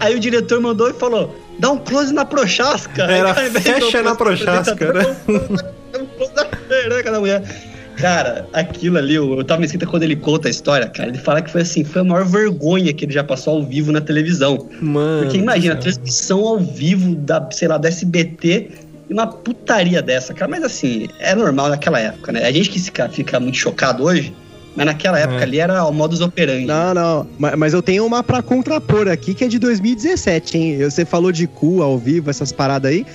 [0.01, 3.03] Aí o diretor mandou e falou: dá um close na Prochasca.
[3.03, 5.17] Era fecha na Prochasca, né?
[5.95, 7.74] Um close na perna da mulher.
[8.05, 11.09] Cara, aquilo ali, eu tava me escrita quando ele conta a história, cara.
[11.09, 13.91] Ele fala que foi assim, foi a maior vergonha que ele já passou ao vivo
[13.91, 14.69] na televisão.
[14.79, 15.23] Mano.
[15.23, 18.73] Porque imagina, a transmissão ao vivo da, sei lá, da SBT
[19.09, 20.51] e uma putaria dessa, cara.
[20.51, 22.45] Mas assim, é normal naquela época, né?
[22.45, 24.35] A gente que fica, fica muito chocado hoje,
[24.77, 25.43] mas naquela época é.
[25.45, 26.67] ali era o modus operandi.
[26.67, 27.27] Não, não.
[27.57, 30.79] Mas eu tenho uma pra contrapor aqui que é de 2017, hein?
[30.79, 33.07] Você falou de cu ao vivo, essas paradas aí.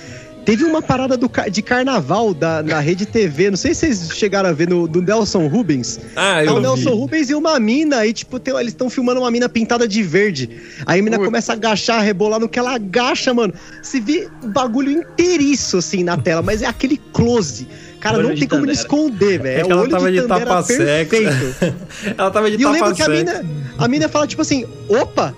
[0.44, 4.48] Teve uma parada do, de carnaval da, na rede TV, não sei se vocês chegaram
[4.48, 6.00] a ver, no, do Nelson Rubens.
[6.16, 9.20] Ah, eu é o Nelson Rubens e uma mina, aí tipo, tem, eles estão filmando
[9.20, 10.50] uma mina pintada de verde.
[10.86, 13.52] Aí a mina começa a agachar, rebolar no que ela agacha, mano.
[13.82, 17.68] Se vê o bagulho inteiriço, assim, na tela, mas é aquele close.
[18.00, 19.58] Cara, não tem como esconder, velho.
[19.58, 21.74] É, é ela tava de, de tapa perfeito.
[22.16, 23.44] ela tava de e tapa eu lembro que a mina,
[23.78, 25.34] a mina fala, tipo assim, opa,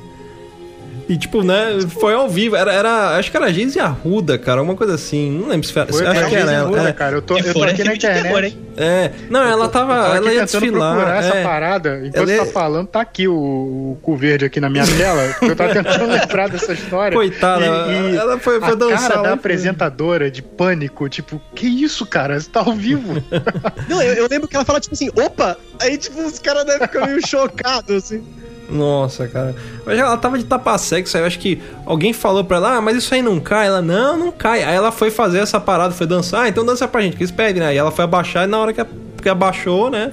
[1.08, 2.56] e, tipo, né, foi ao vivo.
[2.56, 5.30] Era, era acho que era a Geise Arruda, cara, alguma coisa assim.
[5.30, 5.86] Não lembro se foi.
[5.86, 6.88] foi acho que era ela.
[6.88, 6.92] É.
[6.92, 7.16] cara.
[7.16, 8.58] Eu tô, eu tô aqui na internet.
[8.76, 9.10] É.
[9.28, 10.16] Não, ela tava.
[10.16, 10.94] ela ia desfilar.
[10.94, 11.28] procurar é.
[11.28, 12.02] essa parada.
[12.04, 12.46] Enquanto ela...
[12.46, 15.34] tá falando, tá aqui o, o cu verde aqui na minha tela.
[15.42, 17.16] eu tava tentando lembrar dessa história.
[17.16, 19.10] Coitada, e, e ela foi, foi a dançar.
[19.10, 22.38] cara da apresentadora de pânico, tipo, que isso, cara?
[22.38, 23.22] Você tá ao vivo.
[23.88, 25.56] Não, eu, eu lembro que ela fala, tipo assim, opa!
[25.80, 28.24] Aí, tipo, os caras devem ficar meio chocados, assim.
[28.72, 29.54] Nossa, cara.
[29.84, 32.80] Mas ela tava de tapa sexo, aí eu acho que alguém falou pra ela, ah,
[32.80, 33.66] mas isso aí não cai.
[33.66, 34.62] Ela, não, não cai.
[34.62, 37.30] Aí ela foi fazer essa parada, foi dançar, ah, então dança pra gente, que eles
[37.30, 37.68] pedem, né?
[37.68, 38.86] Aí ela foi abaixar e na hora que, a,
[39.22, 40.12] que abaixou, né?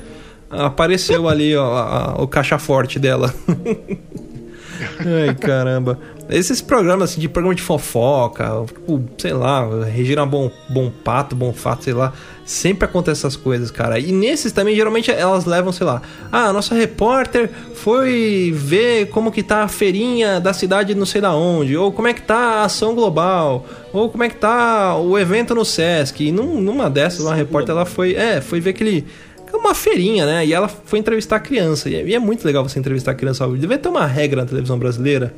[0.51, 3.33] Apareceu ali, ó, a, a, o caixa forte dela.
[4.99, 5.97] Ai, caramba.
[6.29, 11.51] Esses programas, assim, de programa de fofoca, tipo, sei lá, Regina Bom, bom Pato, Bom
[11.51, 12.13] Fato, sei lá,
[12.45, 13.97] sempre acontece essas coisas, cara.
[13.97, 19.31] E nesses também, geralmente, elas levam, sei lá, ah, a nossa repórter foi ver como
[19.31, 22.37] que tá a feirinha da cidade não sei da onde, ou como é que tá
[22.37, 26.23] a ação global, ou como é que tá o evento no Sesc.
[26.23, 29.03] E num, numa dessas, uma repórter, ela foi, é, foi ver aquele
[29.51, 30.45] uma feirinha, né?
[30.45, 31.89] E ela foi entrevistar criança.
[31.89, 33.61] É, e é muito legal você entrevistar criança ao vivo.
[33.61, 35.33] Deve ter uma regra na televisão brasileira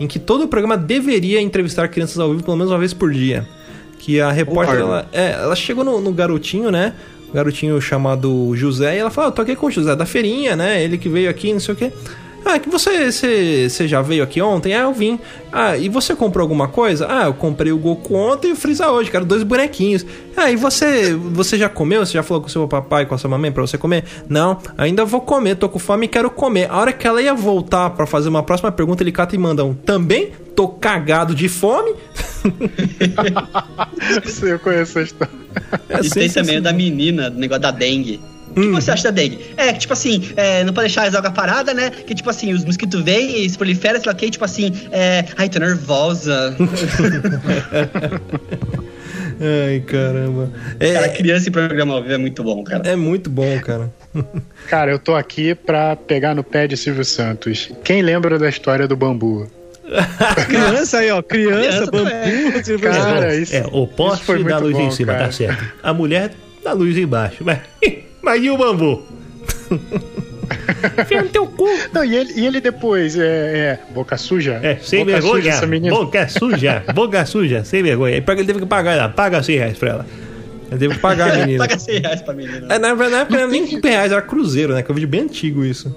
[0.00, 3.12] em que todo o programa deveria entrevistar crianças ao vivo pelo menos uma vez por
[3.12, 3.46] dia.
[3.98, 6.94] Que a repórter, ela, é, ela chegou no, no, garotinho, né?
[7.32, 10.56] garotinho chamado José, e ela fala, ah, eu tô aqui com o José da feirinha,
[10.56, 10.82] né?
[10.82, 11.92] Ele que veio aqui, não sei o quê.
[12.44, 14.74] Ah, que você, você, você já veio aqui ontem?
[14.74, 15.18] Ah, eu vim.
[15.52, 17.06] Ah, e você comprou alguma coisa?
[17.08, 20.04] Ah, eu comprei o Goku ontem e o Freeza hoje, cara, dois bonequinhos.
[20.36, 22.04] Ah, e você, você já comeu?
[22.04, 24.04] Você já falou com o seu papai, com a sua mamãe pra você comer?
[24.28, 26.70] Não, ainda vou comer, tô com fome e quero comer.
[26.70, 29.64] A hora que ela ia voltar para fazer uma próxima pergunta, ele cata e manda
[29.64, 30.32] um também?
[30.54, 31.94] Tô cagado de fome?
[34.24, 35.32] Sim, eu conheço a história.
[35.88, 38.20] É e tem também o da menina, do negócio da dengue.
[38.50, 38.72] O que hum.
[38.72, 39.38] você acha da dengue?
[39.56, 41.90] É, que tipo assim, é, não pode deixar as águas paradas, né?
[41.90, 44.72] Que tipo assim, os mosquitos vêm e se proliferam, sei lá o que, tipo assim,
[44.90, 45.24] é.
[45.36, 46.56] Ai, tô nervosa.
[49.40, 50.50] Ai, caramba.
[50.80, 52.88] É, cara, criança em programa ao vivo é muito bom, cara.
[52.88, 53.92] É muito bom, cara.
[54.68, 57.70] cara, eu tô aqui pra pegar no pé de Silvio Santos.
[57.84, 59.48] Quem lembra da história do bambu?
[60.48, 61.22] criança aí, ó.
[61.22, 62.80] Criança, criança bambu.
[62.80, 65.30] Cara, isso, é, o poste da luz bom, em cima, tá cara.
[65.30, 65.72] tá certo.
[65.82, 66.32] A mulher
[66.64, 67.44] da luz embaixo.
[67.44, 67.60] Mas,
[68.22, 69.02] mas e o bambu?
[71.00, 71.66] Enfia no teu cu.
[71.92, 74.60] Não, e ele, e ele depois é, é, boca suja?
[74.62, 75.42] É, sem boca vergonha.
[75.42, 75.94] Suja, essa menina.
[75.94, 78.16] Boca suja, boca suja, sem vergonha.
[78.16, 80.06] Ele teve que pagar ela, paga 100 reais pra ela.
[80.70, 81.66] Ele teve que pagar a menina.
[81.66, 82.66] paga 100 reais pra menina.
[82.74, 84.82] É, na, na época não era nem 100 reais, era cruzeiro, né?
[84.82, 85.94] Que é um vídeo bem antigo isso.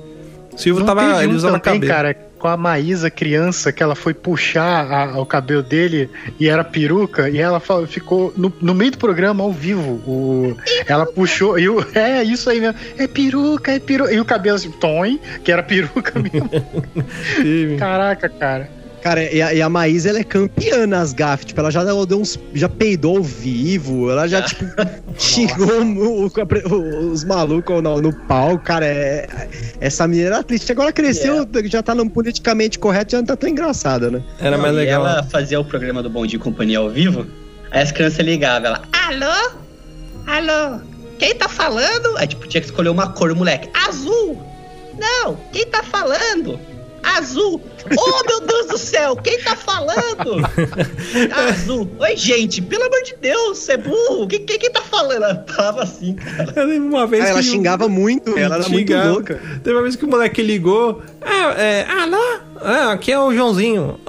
[0.57, 1.23] Silvio tava.
[1.23, 1.87] Ele usava cabelo.
[1.87, 6.63] cara, com a Maísa criança, que ela foi puxar a, o cabelo dele e era
[6.63, 10.01] peruca, e ela ficou no, no meio do programa, ao vivo.
[10.07, 14.11] O, ela puxou, e o, é isso aí mesmo, é peruca, é peruca.
[14.11, 16.49] E o cabelo assim, Tom, que era peruca mesmo.
[17.77, 18.80] Caraca, cara.
[19.01, 21.45] Cara, e a, e a Maísa, ela é campeã nas gafes.
[21.45, 22.39] Tipo, ela já deu uns.
[22.53, 24.11] Já peidou ao vivo.
[24.11, 24.63] Ela já, tipo,
[25.17, 28.59] xingou o, o, os malucos no, no pau.
[28.59, 29.27] Cara, é,
[29.79, 30.71] essa menina era triste.
[30.71, 31.67] Agora cresceu, yeah.
[31.67, 34.21] já tá no politicamente correto, já não tá tão engraçada, né?
[34.39, 35.05] Era mais legal.
[35.05, 37.25] ela fazia o programa do Bom Dia Companhia ao vivo.
[37.71, 39.51] Aí as crianças ligavam, ela, alô?
[40.27, 40.79] Alô?
[41.17, 42.17] Quem tá falando?
[42.17, 43.69] Aí, tipo, tinha que escolher uma cor, moleque.
[43.87, 44.41] Azul!
[44.99, 46.59] Não, quem tá falando?
[47.03, 47.61] Azul.
[47.97, 50.45] Oh, meu Deus do céu, quem tá falando?
[51.49, 51.89] Azul.
[51.99, 54.27] Oi, gente, pelo amor de Deus, você é burro.
[54.27, 55.23] Quem, quem, quem tá falando?
[55.23, 56.53] Ela tava assim, cara.
[56.55, 59.41] Eu lembro uma vez ah, Ela xingava muito, ela era muito louca.
[59.63, 61.01] Teve uma vez que o moleque ligou.
[61.21, 62.39] Ah, é, alô?
[62.61, 63.99] Ah, aqui é o Joãozinho.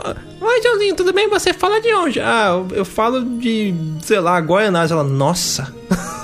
[0.40, 1.28] Oi, Joãozinho, tudo bem?
[1.28, 2.20] Você fala de onde?
[2.20, 4.90] Ah, eu, eu falo de, sei lá, Goianás.
[4.90, 5.72] Ela, nossa.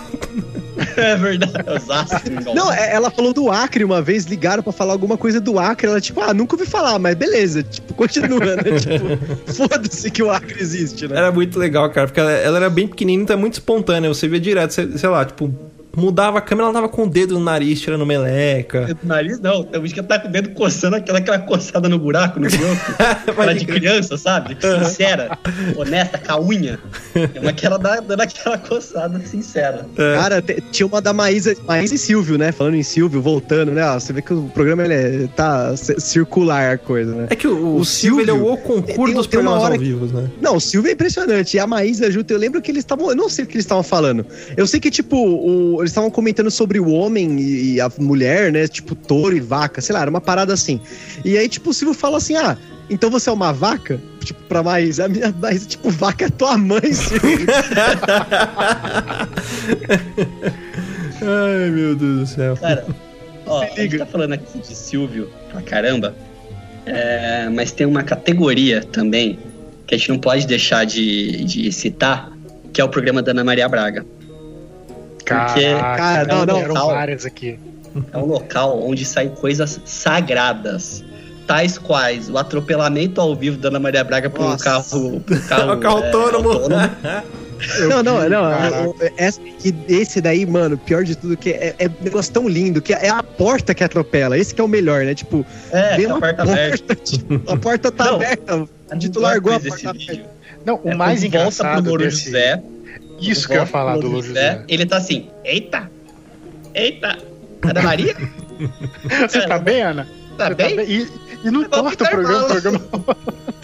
[0.96, 2.54] É verdade, Osasco.
[2.54, 5.88] Não, é, ela falou do Acre uma vez, ligaram pra falar alguma coisa do Acre.
[5.88, 7.62] Ela, tipo, ah, nunca ouvi falar, mas beleza.
[7.62, 8.62] Tipo, continua, né?
[8.78, 11.16] tipo, foda-se que o Acre existe, né?
[11.16, 14.08] Era muito legal, cara, porque ela, ela era bem pequenininha, então é muito espontânea.
[14.08, 15.52] Você vê direto, sei, sei lá, tipo,
[15.96, 18.86] mudava a câmera, ela tava com o dedo no nariz, tirando meleca.
[18.86, 19.64] Dedo no nariz, não.
[19.64, 22.94] Tem gente que tá com o dedo coçando aquela, aquela coçada no buraco, no broco.
[23.30, 24.56] aquela de criança, sabe?
[24.84, 25.38] Sincera,
[25.76, 26.78] honesta, com a unha.
[27.40, 29.86] Uma que ela dá, dando aquela coçada sincera.
[29.96, 30.14] É.
[30.16, 32.52] Cara, tinha uma da Maísa, Maísa e Silvio, né?
[32.52, 33.82] Falando em Silvio, voltando, né?
[33.94, 37.26] Você vê que o programa ele é, tá circular a coisa, né?
[37.30, 40.30] É que o, o, o Silvio, ele é o concurso dos programas ao vivo, né?
[40.40, 41.56] Não, o Silvio é impressionante.
[41.56, 43.10] E a Maísa Juta, eu lembro que eles estavam.
[43.10, 44.24] Eu não sei o que eles estavam falando.
[44.56, 48.66] Eu sei que, tipo, o, eles estavam comentando sobre o homem e a mulher, né?
[48.66, 50.80] Tipo, touro e vaca, sei lá, era uma parada assim.
[51.24, 52.56] E aí, tipo, o Silvio fala assim: ah,
[52.90, 54.00] então você é uma vaca?
[54.20, 54.98] Tipo, pra mais.
[54.98, 57.46] A minha mais, tipo, vaca é tua mãe, Silvio.
[61.20, 62.56] Ai, meu Deus do céu.
[62.56, 62.86] Cara,
[63.46, 66.14] ó, a gente tá falando aqui de Silvio pra caramba.
[66.86, 69.38] É, mas tem uma categoria também
[69.86, 72.32] que a gente não pode deixar de, de citar,
[72.72, 74.04] que é o programa da Ana Maria Braga.
[75.28, 77.58] Porque, cara, não, não, local, várias aqui.
[78.12, 81.04] É um local onde saem coisas sagradas.
[81.46, 85.22] Tais quais o atropelamento ao vivo da Ana Maria Braga por um carro.
[85.48, 86.50] Carro, um carro é, autônomo.
[86.50, 86.90] autônomo.
[87.88, 88.94] não, não, não.
[89.16, 89.40] Esse,
[89.88, 93.08] esse daí, mano, pior de tudo, que é, é um negócio tão lindo, que é
[93.08, 94.38] a porta que atropela.
[94.38, 95.14] Esse que é o melhor, né?
[95.14, 96.94] Tipo, é, a porta, porta aberta.
[97.08, 98.68] Tipo, a porta tá não, aberta.
[98.90, 99.92] A gente largou a porta
[100.64, 102.26] Não, o é, mais engraçado volta pro desse...
[102.26, 102.62] José,
[103.20, 104.62] isso que eu ia falar do Louro José.
[104.68, 105.90] Ele tá assim, eita,
[106.74, 107.18] eita,
[107.62, 108.16] Ana Maria?
[109.28, 110.08] Você tá bem, Ana?
[110.36, 110.70] Tá bem?
[110.70, 110.90] Tá bem?
[110.90, 111.08] E,
[111.44, 112.80] e não corta o programa, o programa...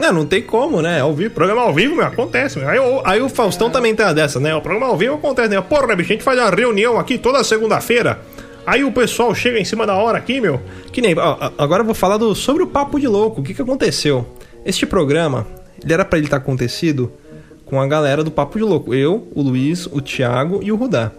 [0.00, 0.98] Não, não tem como, né?
[0.98, 2.58] Ao vivo, programa ao vivo, meu, acontece.
[2.58, 2.66] Meu.
[2.66, 3.70] Aí, aí o Faustão é.
[3.70, 4.54] também tem dessa, né?
[4.54, 5.60] O programa ao vivo acontece, né?
[5.60, 8.18] Porra, bicho, a gente faz uma reunião aqui toda segunda-feira.
[8.66, 10.58] Aí o pessoal chega em cima da hora aqui, meu.
[10.90, 11.14] Que nem.
[11.18, 13.42] Ó, agora eu vou falar do, sobre o Papo de Louco.
[13.42, 14.26] O que, que aconteceu?
[14.64, 15.46] Este programa,
[15.84, 17.12] ele era para ele estar acontecido
[17.70, 18.92] com a galera do Papo de Louco.
[18.92, 21.12] Eu, o Luiz, o Thiago e o Rudá.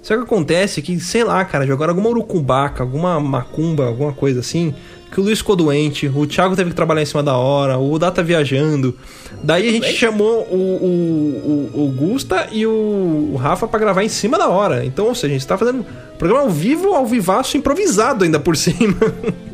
[0.00, 4.72] Só que acontece que, sei lá, cara, jogaram alguma urucumbaca, alguma macumba, alguma coisa assim,
[5.10, 7.98] que o Luiz ficou doente, o Thiago teve que trabalhar em cima da hora, o
[7.98, 8.96] Dá tá viajando.
[9.42, 14.04] Daí a gente chamou o, o, o, o Gusta e o, o Rafa para gravar
[14.04, 14.84] em cima da hora.
[14.84, 15.84] Então, ou seja, a gente tá fazendo
[16.16, 18.96] programa ao vivo, ao vivaço, improvisado ainda por cima.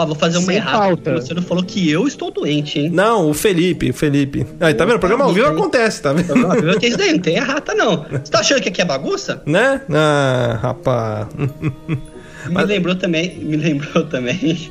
[0.00, 1.20] Ó, vou fazer uma errada.
[1.20, 2.90] Você não falou que eu estou doente, hein?
[2.90, 4.46] Não, o Felipe, o Felipe.
[4.58, 4.96] Aí, tá vendo?
[4.96, 6.34] O programa ao vivo acontece, tá vendo?
[6.34, 8.06] Não, vivo isso daí, não tem errata, não.
[8.10, 9.42] Você tá achando que aqui é bagunça?
[9.44, 9.82] Né?
[9.92, 11.26] Ah, rapaz.
[11.36, 12.00] Me
[12.50, 12.66] Mas...
[12.66, 14.70] lembrou também, me lembrou também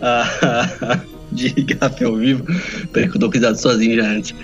[0.00, 1.00] a,
[1.32, 2.44] de gafe ao vivo.
[2.92, 4.34] Peraí que eu tô cuidado sozinho já antes.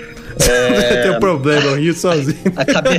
[0.49, 1.03] É...
[1.03, 2.37] Tem um problema, eu rio sozinho.
[2.57, 2.91] A, cabe...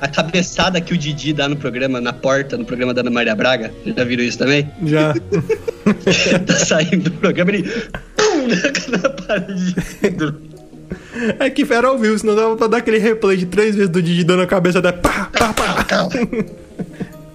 [0.00, 3.34] a, cabeçada que o Didi dá no programa, na porta, no programa da Ana Maria
[3.34, 3.72] Braga.
[3.84, 4.70] Já viram isso também?
[4.84, 5.14] Já.
[6.46, 7.70] tá saindo do programa e ele.
[8.16, 8.48] Pum!
[8.90, 9.74] na parede.
[11.38, 14.02] É que era ao vivo, senão dava pra dar aquele replay de três vezes do
[14.02, 14.92] Didi dando a cabeça da.
[14.92, 15.86] Pá, pá, pá.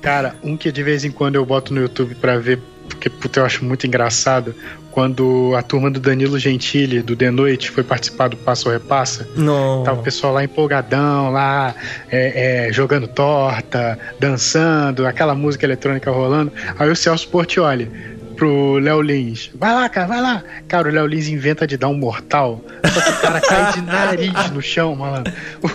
[0.01, 3.39] Cara, um que de vez em quando eu boto no YouTube pra ver, porque puta,
[3.39, 4.55] eu acho muito engraçado,
[4.99, 9.25] quando a turma do Danilo Gentili, do The Noite, foi participar do Passo ou Repassa.
[9.33, 9.81] Não.
[9.81, 11.73] Tava o pessoal lá empolgadão, lá
[12.11, 16.51] é, é, jogando torta, dançando, aquela música eletrônica rolando.
[16.77, 17.89] Aí o Celso Portioli
[18.35, 19.49] pro Léo Lins.
[19.55, 20.43] Vai lá, cara, vai lá.
[20.67, 22.61] Cara, o Léo Lins inventa de dar um mortal.
[22.93, 25.31] Só que o cara cai de nariz no chão, malandro.
[25.63, 25.69] O,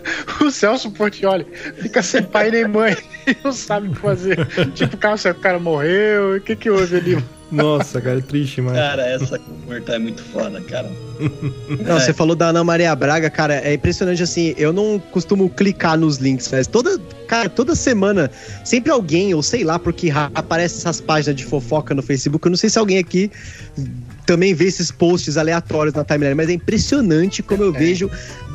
[0.46, 1.46] o Celso Portioli
[1.82, 2.96] fica sem pai nem mãe
[3.26, 4.46] e não sabe o que fazer.
[4.74, 7.24] Tipo, cara, o cara morreu, o que que houve ali?
[7.54, 8.76] Nossa, cara, é triste, mano.
[8.76, 10.90] Cara, essa mortal é muito foda, cara.
[11.84, 12.00] Não, é.
[12.00, 14.54] você falou da Ana Maria Braga, cara, é impressionante assim.
[14.56, 18.30] Eu não costumo clicar nos links, mas toda, cara, toda semana,
[18.64, 22.46] sempre alguém, ou sei lá, porque aparece essas páginas de fofoca no Facebook.
[22.46, 23.30] Eu não sei se alguém aqui
[24.24, 27.78] também vê esses posts aleatórios na timeline, mas é impressionante como eu é.
[27.78, 28.10] vejo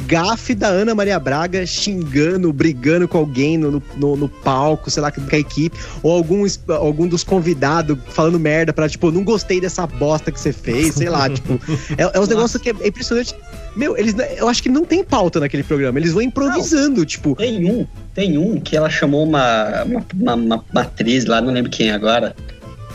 [0.05, 5.11] gafe da Ana Maria Braga xingando, brigando com alguém no, no, no palco, sei lá,
[5.11, 9.85] com a equipe, ou algum, algum dos convidados falando merda pra, tipo, não gostei dessa
[9.85, 11.59] bosta que você fez, sei lá, tipo,
[11.97, 13.35] é, é uns negócios que é, é impressionante.
[13.75, 17.35] Meu, eles, eu acho que não tem pauta naquele programa, eles vão improvisando, não, tipo.
[17.35, 21.53] Tem um, tem um que ela chamou uma, uma, uma, uma, uma atriz lá, não
[21.53, 22.35] lembro quem agora,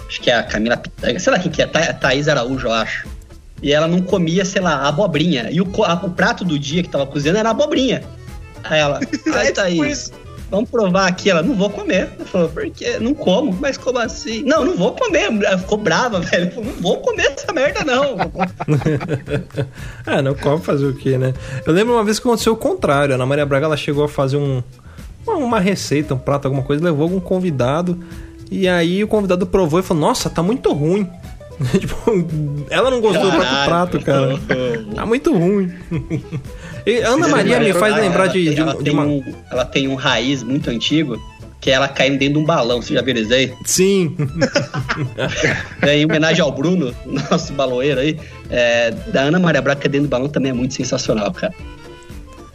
[0.09, 2.73] acho que é a Camila Pitanga, sei lá quem que é, Tha Thaís Araújo, eu
[2.73, 3.07] acho.
[3.63, 5.49] E ela não comia, sei lá, abobrinha.
[5.51, 8.03] E o, a, o prato do dia que tava cozinhando era abobrinha.
[8.65, 9.01] Aí ela,
[9.35, 11.31] ai, é Thaís, tipo vamos provar aqui.
[11.31, 12.11] Ela, não vou comer.
[12.17, 14.43] Ela falou, porque não como, mas como assim?
[14.43, 15.31] Não, não vou comer.
[15.45, 16.51] Ela ficou brava, velho.
[16.53, 18.17] Falou, não vou comer essa merda, não.
[20.07, 21.35] ah, não come fazer o quê, né?
[21.67, 23.13] Eu lembro uma vez que aconteceu o contrário.
[23.13, 24.63] A Ana Maria Braga ela chegou a fazer um,
[25.27, 27.99] uma receita, um prato, alguma coisa, levou algum convidado.
[28.51, 31.09] E aí o convidado provou e falou: Nossa, tá muito ruim.
[31.79, 31.97] tipo,
[32.69, 34.39] ela não gostou Caralho, do prato, cara.
[34.95, 35.73] tá muito ruim.
[36.87, 39.05] E Ana Maria me faz lembrar de, de, ela, de uma...
[39.05, 41.19] um, ela tem um raiz muito antigo
[41.65, 42.83] que é ela caindo dentro de um balão.
[42.83, 43.51] Você já viu isso aí?
[43.65, 44.15] Sim.
[45.81, 46.95] é, em homenagem ao Bruno,
[47.31, 48.21] nosso baloeiro aí,
[48.51, 51.55] é, da Ana Maria Braga que é dentro do balão também é muito sensacional, cara.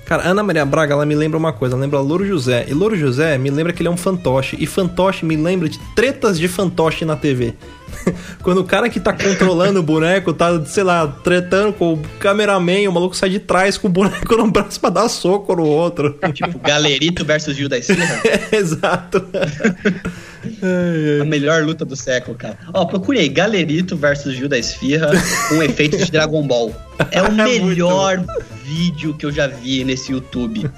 [0.05, 2.65] Cara, Ana Maria Braga, ela me lembra uma coisa, ela lembra Louro José.
[2.67, 4.55] E Louro José me lembra que ele é um fantoche.
[4.59, 7.55] E fantoche me lembra de tretas de fantoche na TV.
[8.41, 12.87] Quando o cara que tá controlando o boneco tá, sei lá, tretando com o cameraman,
[12.87, 16.17] o maluco sai de trás com o boneco no braço pra dar soco no outro.
[16.33, 17.81] Tipo, Galerito versus Gil da é,
[18.55, 19.25] exato.
[21.21, 22.57] A melhor luta do século, cara.
[22.73, 25.11] Ó, procurei Galerito versus Gil da Esfirra
[25.49, 26.73] com efeito de Dragon Ball.
[27.11, 28.23] É o é melhor
[28.63, 30.69] vídeo que eu já vi nesse YouTube.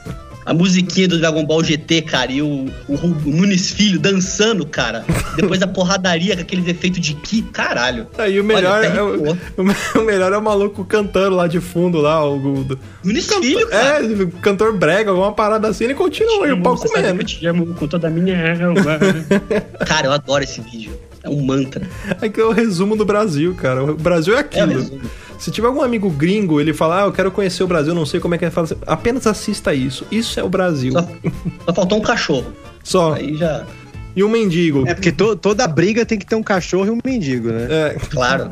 [0.45, 5.05] A musiquinha do Dragon Ball GT, cara, e o, o, o Nunes Filho dançando, cara.
[5.35, 8.07] Depois da porradaria com aqueles efeitos de ki, caralho.
[8.17, 9.37] Aí o melhor, Olha, é, o,
[10.01, 12.37] o, melhor é o maluco cantando lá de fundo lá, o.
[12.37, 14.03] o Nunes Filho, cara.
[14.03, 17.21] É, cantor brega, alguma parada assim, ele continua e o pau comendo.
[17.21, 18.99] Eu te amo com toda a minha alma.
[19.85, 21.10] cara, eu adoro esse vídeo.
[21.23, 21.87] É um mantra.
[22.21, 23.83] É que é o resumo do Brasil, cara.
[23.83, 24.81] O Brasil é aquilo.
[24.81, 28.05] É se tiver algum amigo gringo, ele falar, ah, eu quero conhecer o Brasil, não
[28.05, 28.77] sei como é que é fazer.
[28.85, 30.05] Apenas assista isso.
[30.11, 30.93] Isso é o Brasil.
[30.93, 31.07] Só,
[31.65, 32.53] só faltou um cachorro.
[32.83, 33.13] Só.
[33.13, 33.65] Aí já.
[34.15, 34.85] E um mendigo.
[34.87, 37.67] É porque to, toda briga tem que ter um cachorro e um mendigo, né?
[37.69, 37.97] É.
[38.09, 38.49] Claro.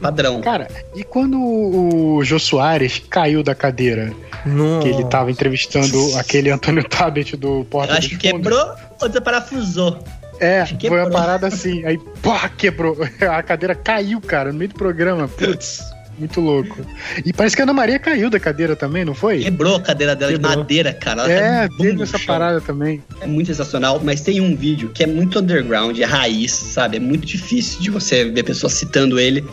[0.00, 0.40] Padrão.
[0.40, 4.12] Cara, e quando o Jô Soares caiu da cadeira?
[4.46, 4.88] Nossa.
[4.88, 9.98] Que ele tava entrevistando aquele Antônio Tabet do Porta Eu acho que quebrou ou desaparafusou.
[10.42, 11.84] É, foi uma parada assim.
[11.84, 12.98] Aí, pá, quebrou.
[13.30, 15.28] A cadeira caiu, cara, no meio do programa.
[15.28, 15.82] Putz.
[16.18, 16.76] Muito louco.
[17.24, 19.40] E parece que a Ana Maria caiu da cadeira também, não foi?
[19.40, 20.50] Quebrou a cadeira dela Quebrou.
[20.50, 21.22] de madeira, cara.
[21.22, 23.02] Ela é, tá teve essa parada também.
[23.20, 26.98] É muito sensacional, mas tem um vídeo que é muito underground, é raiz, sabe?
[26.98, 29.44] É muito difícil de você ver pessoas citando ele.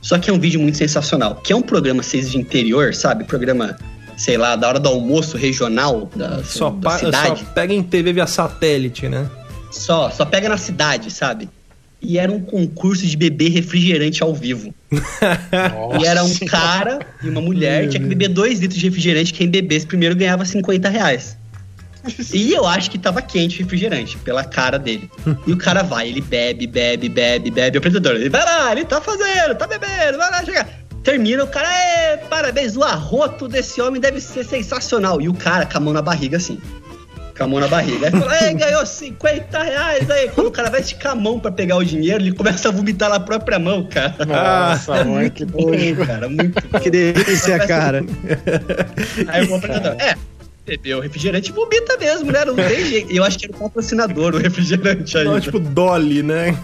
[0.00, 1.36] Só que é um vídeo muito sensacional.
[1.36, 3.24] Que é um programa seis de interior, sabe?
[3.24, 3.76] Programa
[4.16, 7.40] sei lá, da hora do almoço regional da, só da cidade.
[7.40, 9.28] Só pega em TV via satélite, né?
[9.70, 11.48] Só, só pega na cidade, sabe?
[12.02, 14.74] E era um concurso de beber refrigerante ao vivo.
[16.00, 19.34] e era um cara e uma mulher, tinha que beber dois litros de refrigerante.
[19.34, 21.38] Quem bebesse primeiro ganhava 50 reais.
[22.32, 25.10] E eu acho que tava quente o refrigerante, pela cara dele.
[25.46, 27.76] E o cara vai, ele bebe, bebe, bebe, bebe.
[27.76, 30.66] O apresentador, ele vai lá, ele tá fazendo, tá bebendo, vai lá, chega.
[31.04, 35.20] Termina, o cara, é, parabéns, o arroto desse homem deve ser sensacional.
[35.20, 36.58] E o cara com a mão na barriga assim
[37.36, 38.06] com a mão na barriga.
[38.06, 40.28] Aí fala, ei, ganhou 50 reais aí.
[40.30, 43.10] Quando o cara vai esticar a mão pra pegar o dinheiro, ele começa a vomitar
[43.10, 44.14] na própria mão, cara.
[44.26, 45.70] Nossa, é mãe, que bom,
[46.06, 46.28] cara.
[46.28, 46.78] Muito bom.
[46.78, 48.04] Que delícia, cara.
[49.28, 49.96] Aí eu vou apresentar.
[50.00, 50.14] É,
[50.70, 52.44] bebeu refrigerante vomita mesmo, né?
[52.44, 53.12] Não tem jeito.
[53.12, 55.24] Eu acho que era o patrocinador o refrigerante aí.
[55.24, 56.56] Não, tipo Dolly, né?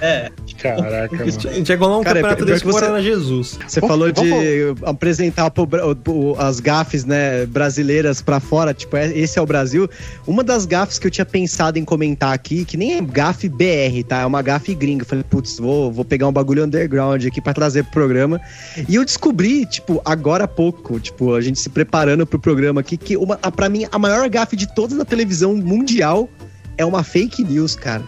[0.00, 0.30] É.
[0.58, 1.28] Caraca, mano.
[1.28, 3.58] A gente ia colar um Cara, campeonato desse você, na Jesus.
[3.66, 4.28] Você falou de
[4.82, 9.88] apresentar pro, pro, as gafes, né, brasileiras pra fora, tipo, é, esse é o Brasil.
[10.26, 14.02] Uma das gafes que eu tinha pensado em comentar aqui, que nem é gafe BR,
[14.06, 14.22] tá?
[14.22, 15.04] É uma gafe gringa.
[15.04, 18.40] Falei, putz, vou, vou pegar um bagulho underground aqui pra trazer pro programa.
[18.88, 22.97] E eu descobri, tipo, agora há pouco, tipo, a gente se preparando pro programa aqui,
[22.98, 26.28] que uma, pra mim a maior gafe de todas da televisão mundial
[26.76, 28.04] é uma fake news, cara.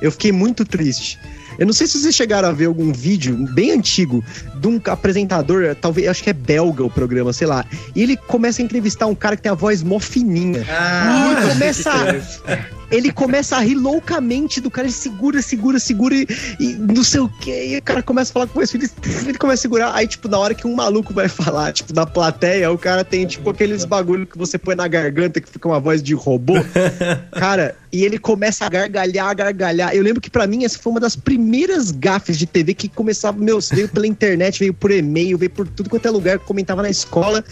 [0.00, 1.18] Eu fiquei muito triste.
[1.58, 4.24] Eu não sei se vocês chegaram a ver algum vídeo bem antigo
[4.62, 7.66] de um apresentador, talvez, acho que é belga o programa, sei lá.
[7.96, 10.64] E ele começa a entrevistar um cara que tem a voz mó fininha.
[10.70, 11.90] Ah, e começa.
[12.92, 16.26] ele começa a rir loucamente do cara, ele segura, segura, segura e,
[16.60, 17.50] e não sei o que.
[17.50, 18.88] E o cara começa a falar com esse filho,
[19.26, 19.94] ele começa a segurar.
[19.94, 23.26] Aí, tipo, na hora que um maluco vai falar, tipo, na plateia, o cara tem,
[23.26, 26.54] tipo, aqueles bagulho que você põe na garganta que fica uma voz de robô.
[27.32, 29.94] Cara, e ele começa a gargalhar, gargalhar.
[29.94, 33.38] Eu lembro que para mim essa foi uma das primeiras gafes de TV que começava,
[33.38, 36.82] meu, veio pela internet, veio por e-mail, veio por tudo quanto é lugar que comentava
[36.82, 37.44] na escola.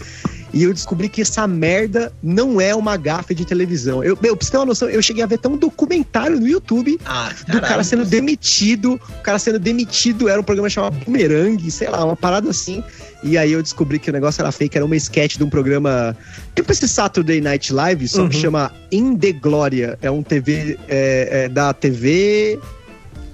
[0.53, 4.03] E eu descobri que essa merda não é uma gafe de televisão.
[4.03, 6.47] Eu, meu, pra você ter uma noção, eu cheguei a ver até um documentário no
[6.47, 8.99] YouTube ah, do cara sendo demitido.
[9.09, 12.83] O cara sendo demitido, era um programa chamado Boomerang, sei lá, uma parada assim.
[13.23, 16.17] E aí eu descobri que o negócio era fake, era uma sketch de um programa.
[16.53, 18.29] Tipo esse Saturday Night Live, só uhum.
[18.29, 19.97] que chama In The Glória.
[20.01, 22.59] É um TV é, é, da TV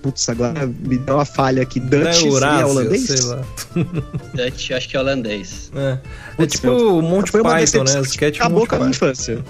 [0.02, 1.80] Putz, agora me deu uma falha aqui.
[1.80, 3.06] Dutch é, Eurásia, é holandês?
[3.06, 3.42] Sei lá.
[4.34, 5.72] Dutch, acho que é holandês.
[5.76, 5.98] É,
[6.44, 8.02] é tipo o Monty Python, né?
[8.02, 9.44] Sketch Acabou com a minha infância.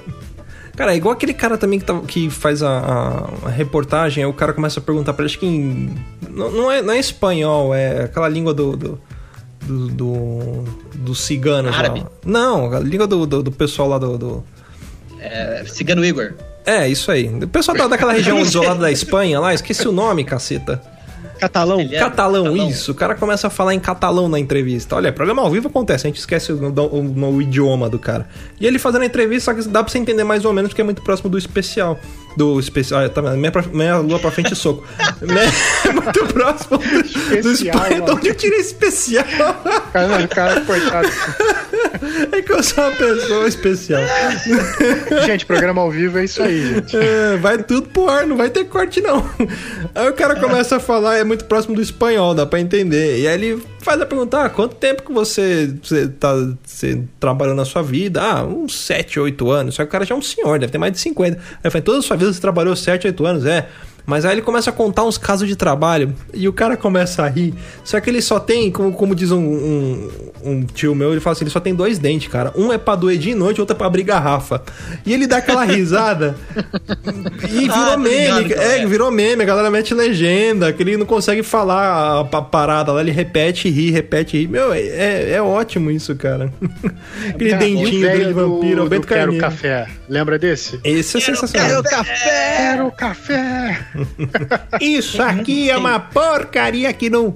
[0.75, 4.29] Cara, é igual aquele cara também que, tá, que faz a, a, a, reportagem, aí
[4.29, 5.95] o cara começa a perguntar pra ele, acho que em,
[6.29, 8.77] não, não, é, não é espanhol, é aquela língua do.
[8.77, 9.01] do
[9.67, 10.63] do, do,
[10.95, 11.67] do cigano.
[11.67, 11.99] Árabe?
[11.99, 12.07] Já.
[12.25, 14.17] Não, a língua do, do, do pessoal lá do.
[14.17, 14.43] do...
[15.19, 16.35] É, cigano Igor.
[16.68, 17.28] É, isso aí.
[17.28, 20.82] O pessoal da, daquela região isolada da Espanha lá, esqueci o nome, caceta.
[21.39, 21.80] Catalão?
[21.80, 22.91] É catalão, catalão, isso.
[22.91, 24.95] O cara começa a falar em catalão na entrevista.
[24.95, 28.28] Olha, programa ao vivo acontece, a gente esquece o, o, o, idioma do cara.
[28.59, 30.82] E ele fazendo a entrevista, só que dá pra você entender mais ou menos, porque
[30.82, 31.97] é muito próximo do especial.
[32.38, 33.03] Do especial.
[33.03, 34.85] Ah, tá, meia, meia lua pra frente e soco.
[35.88, 38.05] é muito próximo do, do especial.
[38.05, 39.25] De onde eu tirei especial?
[39.91, 41.09] Cara, cara, coitado.
[42.31, 44.01] É que eu sou uma pessoa especial.
[45.25, 46.95] gente, programa ao vivo é isso aí, gente.
[46.95, 49.27] É, vai tudo pro ar, não vai ter corte, não.
[49.95, 53.19] Aí o cara começa a falar, é muito próximo do espanhol, dá pra entender.
[53.19, 56.33] E aí ele faz a pergunta: ah, quanto tempo que você, você tá
[56.63, 58.21] você trabalhando na sua vida?
[58.21, 59.75] Ah, uns 7, 8 anos.
[59.75, 61.38] Só que o cara já é um senhor, deve ter mais de 50.
[61.38, 63.45] Aí eu falei: toda a sua vida você trabalhou 7, 8 anos?
[63.45, 63.69] É.
[64.08, 67.28] Mas aí ele começa a contar uns casos de trabalho e o cara começa a
[67.28, 67.53] rir.
[67.84, 70.10] Só que ele só tem, como, como diz um, um,
[70.45, 72.53] um, tio meu, ele fala assim: ele só tem dois dentes, cara.
[72.55, 74.64] Um é pra doer de noite, outro é pra abrir garrafa.
[75.05, 76.38] E ele dá aquela risada
[77.51, 78.43] e virou ah, meme.
[78.43, 79.43] Ligado, é, virou meme.
[79.43, 83.68] A galera mete legenda, que ele não consegue falar a, a parada lá, ele repete
[83.68, 84.47] e ri, repete e ri.
[84.47, 86.53] Meu, é, é, é ótimo isso, cara.
[87.28, 89.89] Aquele cara, dentinho dele de vampiro, do, Bento do Quero Café.
[90.08, 90.80] Lembra desse?
[90.82, 91.84] Esse é quero sensacional.
[91.84, 92.58] Quero café!
[92.58, 93.96] Quero café!
[94.81, 97.35] Isso aqui é uma porcaria que não.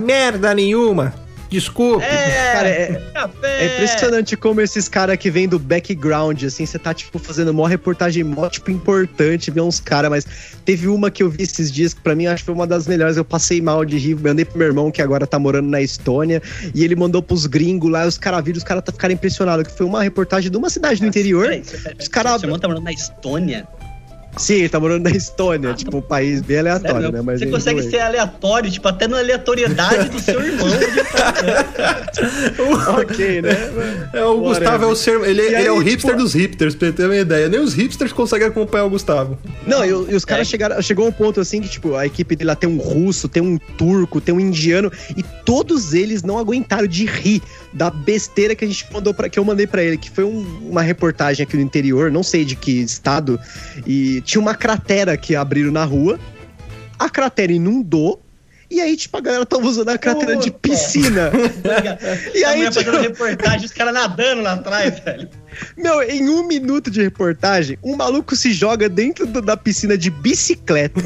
[0.00, 1.14] Merda nenhuma.
[1.50, 2.04] Desculpe.
[2.04, 3.02] É, cara, é,
[3.42, 7.68] é, impressionante como esses caras que vêm do background, assim, você tá, tipo, fazendo uma
[7.68, 10.26] reportagem mó, tipo, importante, ver uns caras, mas
[10.64, 12.86] teve uma que eu vi esses dias que pra mim acho que foi uma das
[12.86, 13.16] melhores.
[13.16, 16.42] Eu passei mal de rir, mandei pro meu irmão, que agora tá morando na Estônia,
[16.74, 19.76] e ele mandou pros gringos lá, os caras viram, os caras tá ficaram impressionados, que
[19.76, 21.44] foi uma reportagem de uma cidade do interior.
[21.44, 21.62] Peraí,
[21.98, 22.40] os caras.
[22.40, 23.66] Seu irmão tá morando na Estônia?
[24.38, 27.22] Sim, ele tá morando na Estônia, tipo um país bem aleatório, Sério, né?
[27.22, 27.90] Mas você consegue doeu.
[27.90, 30.68] ser aleatório, tipo, até na aleatoriedade do seu irmão.
[33.00, 33.50] ok, né?
[34.12, 34.48] É, o Whatever.
[34.48, 36.92] Gustavo é o ser, ele, E ele aí, é o tipo, hipster dos hipsters, pra
[36.92, 37.48] ter uma ideia.
[37.48, 39.38] Nem os hipsters conseguem acompanhar o Gustavo.
[39.66, 40.50] Não, e, e os caras É.
[40.50, 43.28] chegaram, chegou a um ponto assim que, tipo, a equipe dele lá tem um russo,
[43.28, 47.42] tem um turco, tem um indiano, e todos eles não aguentaram de rir
[47.72, 50.68] da besteira que a gente mandou para que eu mandei pra ele, que foi um-
[50.70, 53.38] uma reportagem aqui no interior, não sei de que estado,
[53.86, 56.18] e tinha uma cratera que abriram na rua,
[56.98, 58.22] a cratera inundou,
[58.70, 60.68] e aí, tipo, a galera tava usando a cratera de Puta.
[60.68, 61.30] piscina.
[62.34, 65.28] e aí, aí, tipo- fazendo reportagem, os caras nadando lá atrás, velho.
[65.76, 70.10] Meu, em um minuto de reportagem, um maluco se joga dentro do- da piscina de
[70.10, 71.02] bicicleta.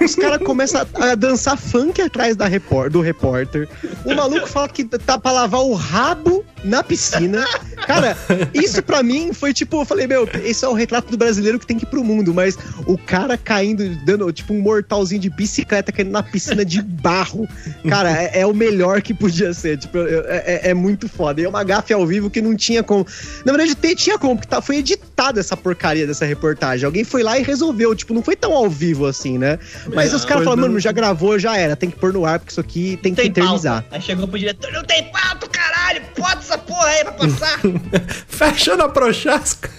[0.00, 3.68] Os caras começam a, a dançar funk atrás da repor- do repórter.
[4.04, 7.44] O maluco fala que tá pra lavar o rabo na piscina.
[7.86, 8.16] Cara,
[8.52, 11.66] isso pra mim foi tipo, eu falei, meu, esse é o retrato do brasileiro que
[11.66, 12.56] tem que ir pro mundo, mas
[12.86, 17.48] o cara caindo, dando tipo um mortalzinho de bicicleta caindo na piscina de barro.
[17.88, 19.78] Cara, é, é o melhor que podia ser.
[19.78, 21.40] Tipo, é, é- é muito foda.
[21.40, 23.06] E é uma gafe ao vivo que não tinha como.
[23.44, 26.84] Na verdade, tinha como, porque tá, foi editada essa porcaria dessa reportagem.
[26.86, 27.94] Alguém foi lá e resolveu.
[27.94, 29.58] Tipo, não foi tão ao vivo assim, né?
[29.94, 31.76] Mas os caras falaram, mano, já gravou, já era.
[31.76, 33.82] Tem que pôr no ar, porque isso aqui tem que Tem eternizar.
[33.82, 33.96] pauta.
[33.96, 37.60] Aí chegou pro diretor, não tem pauta, caralho, bota essa porra aí pra passar.
[38.28, 39.70] Fechando a prochasca.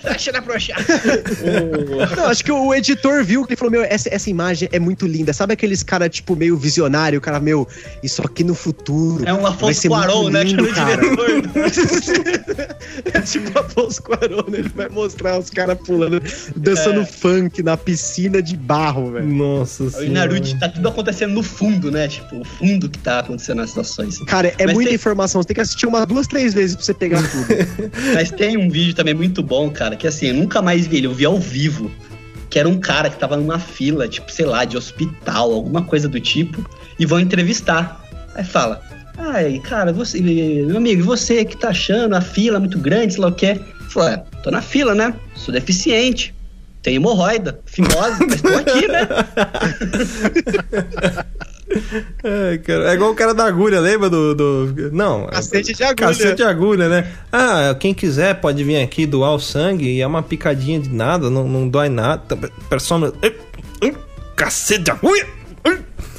[0.00, 0.82] Fecha na brochada.
[2.16, 5.06] Não, acho que o editor viu que ele falou: Meu, essa, essa imagem é muito
[5.06, 5.32] linda.
[5.32, 7.20] Sabe aqueles cara, tipo, meio visionário?
[7.20, 7.68] O cara, meu,
[8.02, 9.22] isso aqui no futuro.
[9.24, 10.44] É um Afonso Cuarón, né?
[10.44, 10.96] Que é lindo, cara.
[10.96, 11.30] diretor.
[13.14, 16.20] é tipo Afonso Cuarón, ele vai mostrar os caras pulando,
[16.56, 17.06] dançando É.
[17.06, 19.26] funk na piscina de barro, velho.
[19.26, 20.10] Nossa O senhora.
[20.10, 22.08] Naruto tá tudo acontecendo no fundo, né?
[22.08, 24.18] Tipo, o fundo que tá acontecendo nas situações.
[24.24, 25.40] Cara, é Mas muita tem- informação.
[25.40, 27.46] Você tem que assistir umas duas, três vezes pra você pegar tudo.
[28.14, 31.06] Mas tem um vídeo também muito bom, cara, que assim, eu nunca mais vi ele,
[31.06, 31.90] eu vi ao vivo.
[32.50, 36.08] Que era um cara que tava numa fila, tipo, sei lá, de hospital, alguma coisa
[36.08, 36.64] do tipo,
[36.98, 38.00] e vão entrevistar.
[38.34, 38.80] Aí fala,
[39.18, 43.22] ai, cara, você, meu amigo, e você que tá achando a fila muito grande, sei
[43.22, 43.60] lá o quê?
[43.88, 45.14] Falou, é, tô na fila, né?
[45.34, 46.34] Sou deficiente.
[46.82, 49.08] Tenho hemorroida, fimose, mas tô aqui, né?
[52.22, 54.34] É, cara, é igual o cara da agulha, lembra do.
[54.34, 54.90] do...
[54.92, 55.26] Não.
[55.26, 56.08] Cacete de agulha.
[56.08, 57.12] Cacete de agulha, né?
[57.32, 61.30] Ah, quem quiser pode vir aqui doar o sangue e é uma picadinha de nada,
[61.30, 62.36] não, não dói nada.
[62.68, 63.12] Persona.
[63.22, 63.34] Ai,
[63.82, 63.94] ai,
[64.36, 65.26] Cacete de agulha!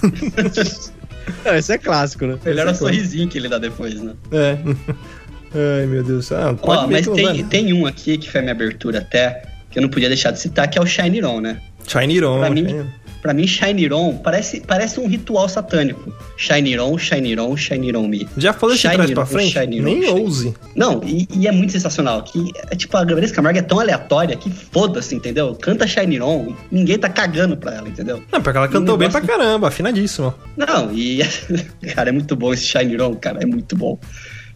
[1.43, 2.37] Não, esse é clássico, né?
[2.45, 4.13] Melhor é o é sorrisinho que ele dá depois, né?
[4.31, 4.57] É.
[5.79, 6.31] Ai, meu Deus.
[6.31, 9.41] Ah, pode Ó, mas tem, tem um aqui que foi a minha abertura até,
[9.71, 11.61] que eu não podia deixar de citar, que é o Shineron, né?
[11.87, 12.39] Shineron.
[12.39, 12.85] Pra mim, Shiny-
[13.25, 16.13] pra mim Shineron parece, parece um ritual satânico.
[16.37, 18.29] Shineron, Shineron, Shineron me.
[18.37, 19.53] Já falou de trás pra frente?
[19.53, 20.21] Shineron, Nem Shineron.
[20.21, 20.53] ouse.
[20.75, 22.21] Não, e, e é muito sensacional.
[22.21, 25.55] Que é tipo, a Gabriela Camargo é tão aleatória que foda-se, entendeu?
[25.55, 28.21] Canta Shineron ninguém tá cagando pra ela, entendeu?
[28.31, 30.35] Não, porque ela cantou bem pra negócio- caramba, afinadíssima.
[30.55, 31.21] Não, e.
[31.95, 33.97] cara, é muito bom esse Shineron, cara, é muito bom.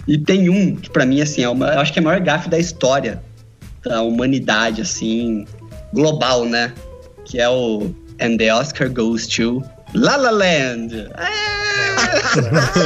[0.08, 2.20] E tem um que pra mim, assim, é uma, eu acho que é a maior
[2.22, 3.24] gafe da história
[3.84, 5.44] da humanidade, assim,
[5.92, 6.72] global, né?
[7.26, 7.90] Que é o
[8.20, 9.64] And the Oscar Goes to
[9.94, 11.12] La La Land.
[11.20, 11.60] É!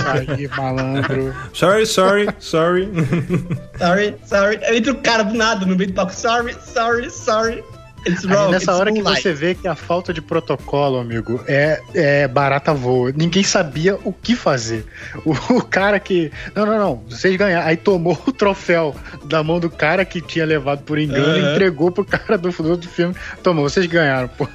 [0.08, 1.34] Aí, malandro.
[1.54, 2.90] Sorry, sorry, sorry.
[3.78, 4.60] sorry, sorry.
[4.76, 6.14] Entra o cara do nada no meio do palco.
[6.14, 7.64] Sorry, sorry, sorry.
[8.06, 8.52] It's Aí wrong.
[8.52, 12.74] nessa it's hora que você vê que a falta de protocolo, amigo, é, é barata
[12.74, 13.14] voa.
[13.16, 14.86] Ninguém sabia o que fazer.
[15.26, 16.32] O, o cara que.
[16.54, 17.04] Não, não, não.
[17.10, 17.68] Vocês ganharam.
[17.68, 21.92] Aí tomou o troféu da mão do cara que tinha levado por engano e entregou
[21.92, 23.16] pro cara do, do outro filme.
[23.42, 24.48] Tomou, vocês ganharam, pô.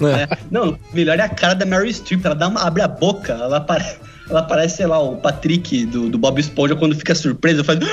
[0.00, 0.22] É.
[0.22, 0.28] É.
[0.50, 2.24] Não, melhor é a cara da Mary Streep.
[2.24, 3.84] Ela dá uma, abre a boca, ela, apare,
[4.28, 7.64] ela parece, sei lá, o Patrick do, do Bob Esponja quando fica surpreso.
[7.64, 7.78] Faz.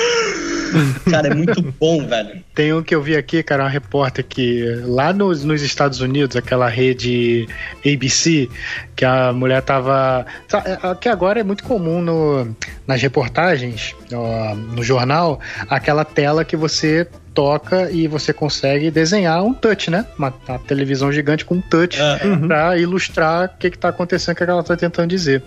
[1.09, 2.43] Cara, é muito bom, velho.
[2.55, 6.35] Tem um que eu vi aqui, cara, uma repórter que lá nos, nos Estados Unidos,
[6.35, 7.47] aquela rede
[7.85, 8.49] ABC,
[8.95, 10.25] que a mulher tava.
[10.51, 12.55] é, Que agora é muito comum no,
[12.87, 19.53] nas reportagens, ó, no jornal, aquela tela que você toca e você consegue desenhar um
[19.53, 20.05] touch, né?
[20.17, 24.33] Uma, uma televisão gigante com um touch Ah, pra ilustrar o que, que tá acontecendo,
[24.33, 25.41] o que ela tá tentando dizer.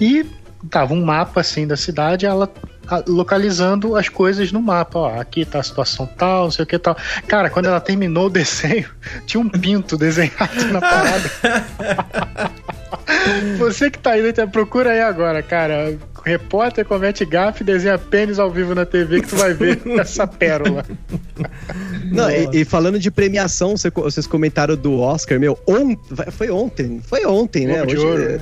[0.00, 0.24] E
[0.70, 2.50] tava um mapa assim da cidade, ela
[2.86, 6.66] a- localizando as coisas no mapa, ó, aqui tá a situação tal, não sei o
[6.66, 6.96] que tal.
[7.26, 8.88] Cara, quando ela terminou o desenho,
[9.26, 11.30] tinha um pinto desenhado na parada.
[13.58, 15.96] Você que tá aí, procura aí agora, cara.
[16.24, 20.26] Repórter comete gafe e desenha pênis ao vivo na TV que tu vai ver essa
[20.26, 20.84] pérola.
[22.10, 25.94] Não, e, e falando de premiação, vocês comentaram do Oscar, meu, on,
[26.32, 27.84] foi ontem, foi ontem, né?
[27.84, 28.40] De Ouro.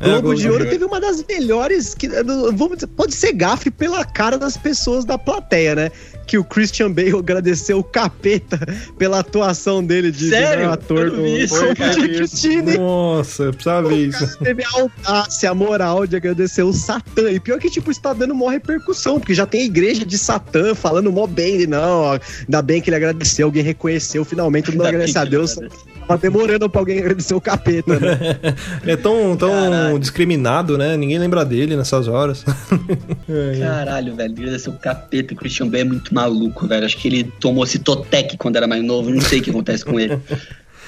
[0.00, 1.94] É, Globo de Ouro teve uma das melhores.
[1.94, 5.90] Que, vamos dizer, pode ser gafe pela cara das pessoas da plateia, né?
[6.26, 8.58] Que o Christian Bale agradeceu o capeta
[8.96, 10.66] pela atuação dele de, Sério?
[10.66, 11.54] de ator do isso,
[11.94, 12.78] Christine.
[12.78, 14.38] Nossa, eu precisava ver isso.
[14.38, 17.30] Teve a audácia, a moral de agradecer o Satã.
[17.30, 20.74] E pior que, tipo, está dando maior repercussão, porque já tem a igreja de Satã
[20.74, 22.00] falando mó bem de não.
[22.02, 25.58] Ó, ainda bem que ele agradeceu, alguém reconheceu, finalmente todo mundo agradece a Deus.
[26.06, 28.18] Tava demorando pra alguém agradecer o capeta, né?
[28.86, 30.96] é tão, tão discriminado, né?
[30.96, 32.44] Ninguém lembra dele nessas horas.
[33.60, 34.32] Caralho, velho.
[34.32, 35.34] Agradecer o capeta.
[35.34, 36.84] O Christian Bale é muito maluco, velho.
[36.84, 39.10] Acho que ele tomou citotec quando era mais novo.
[39.10, 40.18] Não sei o que acontece com ele.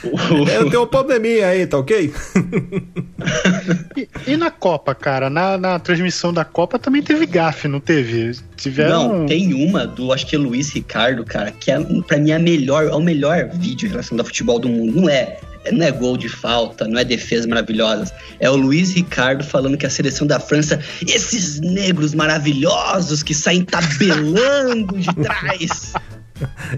[0.04, 2.12] Eu tenho um probleminha aí, tá ok?
[3.96, 5.30] e, e, na Copa, cara?
[5.30, 8.32] Na, na, transmissão da Copa também teve gafe, não teve?
[8.56, 9.20] Tiveram...
[9.20, 12.36] Não, tem uma do, acho que é Luiz Ricardo, cara, que é, pra mim é
[12.36, 15.00] a melhor, é o melhor vídeo em relação ao futebol do mundo.
[15.00, 15.38] Não é,
[15.70, 18.12] não é gol de falta, não é defesas maravilhosas.
[18.40, 23.64] É o Luiz Ricardo falando que a seleção da França, esses negros maravilhosos que saem
[23.64, 25.92] tabelando de trás.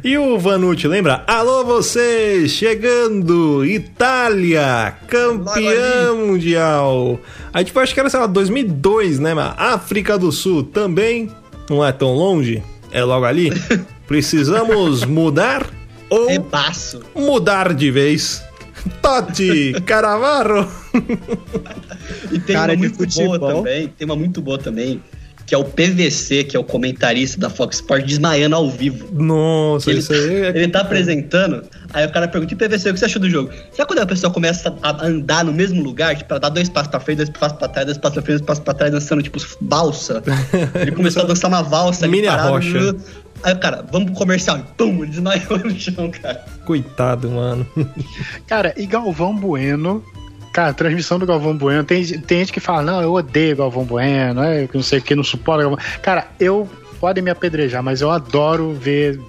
[0.03, 1.23] E o Vanucci, lembra?
[1.27, 7.19] Alô vocês, chegando, Itália, campeão mundial.
[7.53, 11.31] Aí tipo, acho que era, sei lá, 2002, né, mas África do Sul também
[11.69, 13.51] não é tão longe, é logo ali.
[14.07, 15.67] Precisamos mudar
[16.11, 17.01] ou Repasso.
[17.15, 18.43] mudar de vez.
[19.01, 20.69] Totti, Caravarro.
[22.31, 25.03] e tem Cara, uma muito boa também, tem uma muito boa também,
[25.47, 29.09] que é o PVC, que é o comentarista da Fox Sports, desmaiando ao vivo.
[29.13, 30.49] Nossa, ele, isso aí é...
[30.49, 33.51] Ele tá apresentando, aí o cara pergunta, e PVC, o que você achou do jogo?
[33.73, 36.89] Sabe quando a pessoa começa a andar no mesmo lugar, tipo, ela dá dois passos
[36.89, 39.23] pra frente, dois passos pra trás, dois passos pra frente, dois passos pra trás, dançando,
[39.23, 40.23] tipo, balsa?
[40.81, 42.97] Ele começou a dançar uma valsa ali, Mini parado, rocha.
[43.43, 44.59] Aí o cara, vamos pro comercial.
[44.59, 46.43] E pum, ele desmaiou no chão, cara.
[46.65, 47.67] Coitado, mano.
[48.47, 50.03] cara, e Galvão Bueno
[50.55, 51.83] Cara, transmissão do Galvão Bueno.
[51.83, 55.03] Tem, tem gente que fala, não, eu odeio Galvão Bueno, é, eu não sei o
[55.03, 55.79] que, não suporto Galvão.
[56.01, 56.71] Cara, eu.
[57.01, 59.21] Podem me apedrejar, mas eu adoro ver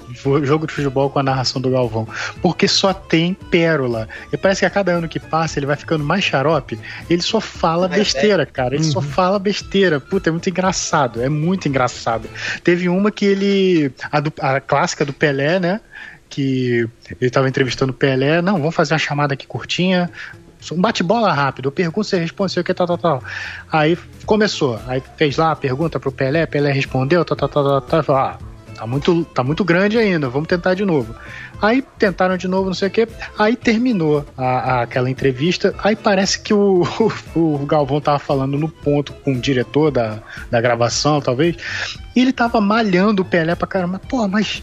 [0.43, 2.07] jogo de futebol com a narração do Galvão.
[2.41, 4.07] Porque só tem pérola.
[4.32, 6.80] E parece que a cada ano que passa ele vai ficando mais xarope.
[7.09, 8.76] Ele só fala besteira, cara.
[8.76, 8.91] Ele uhum.
[8.91, 9.99] só fala besteira.
[9.99, 11.21] Puta, é muito engraçado.
[11.21, 12.30] É muito engraçado.
[12.63, 13.91] Teve uma que ele.
[14.09, 15.82] A, do, a clássica do Pelé, né?
[16.30, 20.09] que ele estava entrevistando o Pelé, não, vamos fazer uma chamada aqui curtinha,
[20.74, 23.24] um bate-bola rápido, eu pergunto, você responde, sei o que, tal, tal, tal.
[23.72, 28.03] Aí começou, aí fez lá a pergunta pro Pelé, Pelé respondeu, tal, tal, tal, tal,
[28.03, 28.38] tal, ah,
[28.76, 31.16] tá muito, tá muito grande ainda, vamos tentar de novo.
[31.61, 33.07] Aí tentaram de novo, não sei o que,
[33.38, 36.84] aí terminou a, a, aquela entrevista, aí parece que o,
[37.36, 40.20] o, o, Galvão tava falando no ponto com o diretor da,
[40.51, 41.55] da gravação, talvez,
[42.16, 44.61] e ele tava malhando o Pelé pra caramba, pô, mas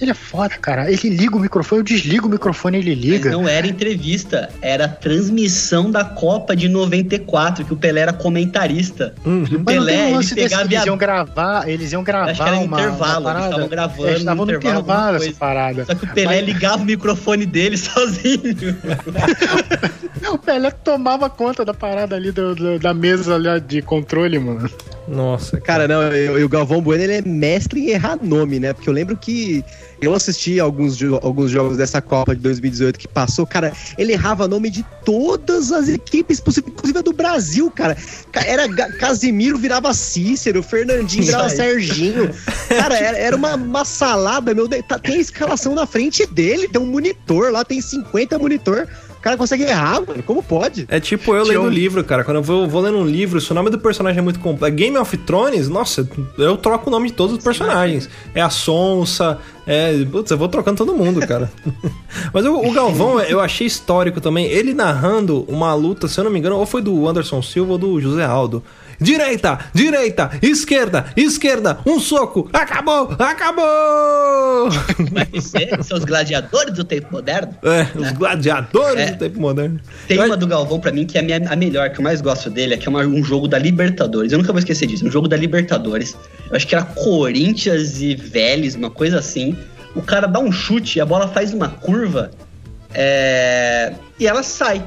[0.00, 0.90] ele é foda, cara.
[0.90, 3.30] Ele liga o microfone, eu desligo o microfone ele liga.
[3.30, 9.14] Mas não era entrevista, era transmissão da Copa de 94, que o Pelé era comentarista.
[9.24, 9.44] Uhum.
[9.44, 13.20] O Pelé, ele pegava eles iam gravar, eles iam gravar Acho que era uma, intervalo,
[13.20, 14.08] uma eles estavam gravando.
[14.08, 15.84] Eles estavam no intervalo, intervalo essa parada.
[15.84, 16.46] Só que o Pelé Mas...
[16.46, 18.76] ligava o microfone dele sozinho.
[20.32, 24.70] o Pelé tomava conta da parada ali do, do, da mesa ali de controle, mano.
[25.08, 25.60] Nossa.
[25.60, 28.72] Cara, não, e o Galvão Bueno ele é mestre em errar nome, né?
[28.72, 29.64] Porque eu lembro que
[30.00, 34.70] eu assisti alguns, alguns jogos dessa Copa de 2018 que passou, cara, ele errava nome
[34.70, 37.96] de todas as equipes possíveis, inclusive a do Brasil, cara.
[38.32, 42.30] Era Casimiro virava Cícero, Fernandinho virava Serginho.
[42.68, 44.84] Cara, era, era uma, uma, salada, meu Deus.
[44.86, 48.86] Tá, tem a escalação na frente dele, tem um monitor lá, tem 50 monitor.
[49.20, 50.22] O cara consegue errar, mano.
[50.22, 50.86] Como pode?
[50.88, 52.24] É tipo eu lendo um livro, cara.
[52.24, 54.74] Quando eu vou, vou lendo um livro, se o nome do personagem é muito complexo.
[54.74, 56.08] Game of Thrones, nossa,
[56.38, 58.08] eu troco o nome de todos os personagens.
[58.34, 60.02] É a Sonsa, é.
[60.06, 61.52] Putz, eu vou trocando todo mundo, cara.
[62.32, 64.46] Mas o, o, Galvão, eu achei histórico também.
[64.46, 67.78] Ele narrando uma luta, se eu não me engano, ou foi do Anderson Silva ou
[67.78, 68.64] do José Aldo
[69.00, 74.68] direita, direita, esquerda, esquerda, um soco, acabou, acabou!
[75.12, 77.54] Mas é, são os gladiadores do tempo moderno?
[77.62, 77.90] É, né?
[77.96, 79.10] os gladiadores é.
[79.12, 79.80] do tempo moderno.
[80.06, 82.20] Tem uma do Galvão pra mim que é a, minha, a melhor, que eu mais
[82.20, 84.32] gosto dele, é que é uma, um jogo da Libertadores.
[84.32, 86.16] Eu nunca vou esquecer disso, um jogo da Libertadores.
[86.50, 89.56] Eu acho que era Corinthians e Vélez, uma coisa assim.
[89.94, 92.30] O cara dá um chute, a bola faz uma curva
[92.94, 93.92] é...
[94.18, 94.82] e ela sai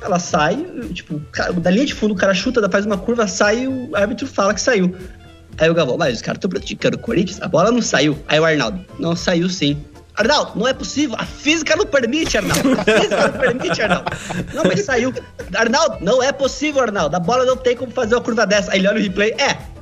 [0.00, 0.56] ela sai,
[0.92, 1.20] tipo,
[1.60, 4.54] da linha de fundo o cara chuta, faz uma curva, sai e o árbitro fala
[4.54, 4.94] que saiu.
[5.58, 8.18] Aí o Galvão, mas os caras estão praticando Corinthians, a bola não saiu.
[8.28, 9.82] Aí o Arnaldo, não saiu sim.
[10.14, 12.72] Arnaldo, não é possível, a física não permite, Arnaldo.
[12.80, 14.10] A física não permite, Arnaldo.
[14.54, 15.12] Não, mas saiu.
[15.54, 17.16] Arnaldo, não é possível, Arnaldo.
[17.16, 18.72] A bola não tem como fazer uma curva dessa.
[18.72, 19.75] Aí ele olha o replay, é.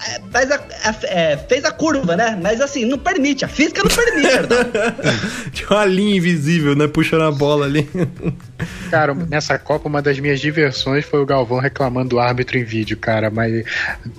[0.00, 2.38] É, faz a, a, é, fez a curva, né?
[2.40, 4.70] Mas assim, não permite, a física não permite, verdade?
[5.52, 6.86] Tinha uma linha invisível, né?
[6.88, 7.88] Puxando a bola ali.
[8.90, 12.96] Cara, nessa Copa, uma das minhas diversões foi o Galvão reclamando do árbitro em vídeo,
[12.96, 13.30] cara.
[13.30, 13.64] Mas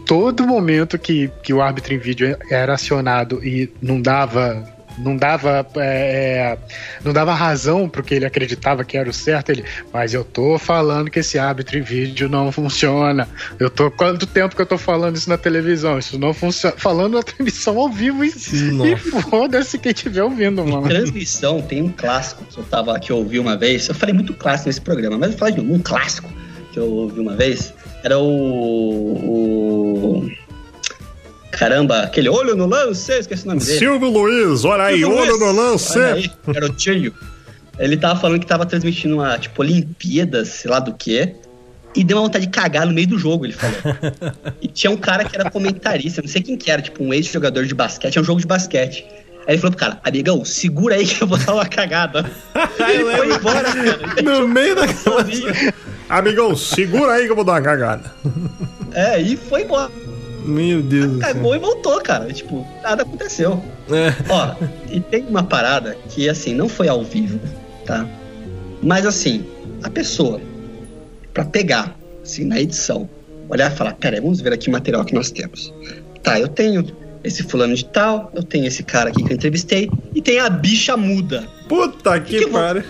[0.05, 5.65] todo momento que, que o árbitro em vídeo era acionado e não dava não dava
[5.75, 6.57] é, é,
[7.03, 9.51] não dava razão pro que ele acreditava que era o certo.
[9.51, 13.27] Ele, mas eu tô falando que esse árbitro em vídeo não funciona.
[13.59, 15.99] Eu tô quanto tempo que eu tô falando isso na televisão?
[15.99, 16.75] Isso não funciona.
[16.77, 20.87] Falando na transmissão ao vivo e, e foda-se quem estiver ouvindo, mano.
[20.87, 23.87] Transmissão tem um clássico que eu tava que eu ouvi uma vez.
[23.87, 26.29] Eu falei muito clássico nesse programa, mas eu falei de um, um clássico
[26.71, 27.73] que eu ouvi uma vez.
[28.03, 28.23] Era o,
[30.23, 30.29] o
[31.55, 33.79] Caramba, aquele olho no lance, esqueci o nome dele.
[33.79, 35.39] Silvio Luiz, olha aí, Silvio olho Luiz.
[35.39, 35.97] no lance.
[35.97, 37.13] Olha aí, garotinho.
[37.79, 41.33] Ele tava falando que tava transmitindo uma, tipo, Olimpíadas, sei lá do que.
[41.95, 43.73] E deu uma vontade de cagar no meio do jogo, ele falou.
[44.61, 47.65] e tinha um cara que era comentarista, não sei quem que era, tipo, um ex-jogador
[47.65, 49.05] de basquete, é um jogo de basquete.
[49.47, 52.29] Aí ele falou pro cara, amigão, segura aí que eu vou dar uma cagada.
[52.83, 54.21] aí ele foi embora, cara.
[54.21, 54.81] No meio da
[56.09, 58.13] Amigão, segura aí que eu vou dar uma cagada.
[58.93, 59.89] É, e foi embora.
[60.45, 61.19] Meu Deus.
[61.19, 62.31] Cagou e voltou, cara.
[62.31, 63.61] Tipo, nada aconteceu.
[63.89, 64.13] É.
[64.29, 64.55] Ó,
[64.91, 67.39] e tem uma parada que, assim, não foi ao vivo,
[67.85, 68.07] tá?
[68.81, 69.45] Mas, assim,
[69.83, 70.39] a pessoa,
[71.33, 73.09] pra pegar, assim, na edição,
[73.49, 75.73] olhar e falar: peraí, vamos ver aqui o material que nós temos.
[76.21, 76.85] Tá, eu tenho
[77.23, 80.49] esse fulano de tal, eu tenho esse cara aqui que eu entrevistei, e tem a
[80.49, 81.47] bicha muda.
[81.67, 82.83] Puta que, que pariu.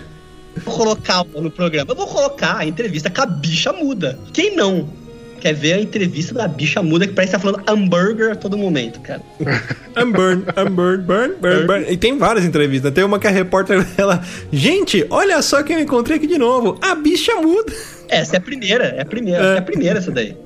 [0.64, 1.92] Vou colocar no programa.
[1.92, 4.18] Eu vou colocar a entrevista com a bicha muda.
[4.32, 4.88] Quem não?
[5.36, 8.56] Quer ver a entrevista da bicha muda que parece que tá falando hambúrguer a todo
[8.56, 9.22] momento, cara.
[9.96, 11.86] Hambúrguer, hambúrguer, burn, burn, burn.
[11.88, 12.92] E tem várias entrevistas.
[12.92, 14.22] Tem uma que a repórter ela.
[14.52, 16.78] Gente, olha só quem eu encontrei aqui de novo.
[16.82, 17.72] A bicha muda.
[18.08, 19.42] Essa é a primeira, é a primeira.
[19.42, 20.36] É, é a primeira essa daí.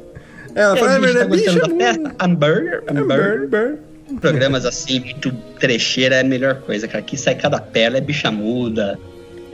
[0.55, 1.77] Ela fala, é, tá bicha muda.
[1.77, 2.15] Festa?
[2.21, 3.79] Hambúrguer, hambúrguer.
[4.21, 6.99] Programas assim, muito trecheira é a melhor coisa, cara.
[6.99, 8.99] Aqui sai cada pérola, é bicha muda.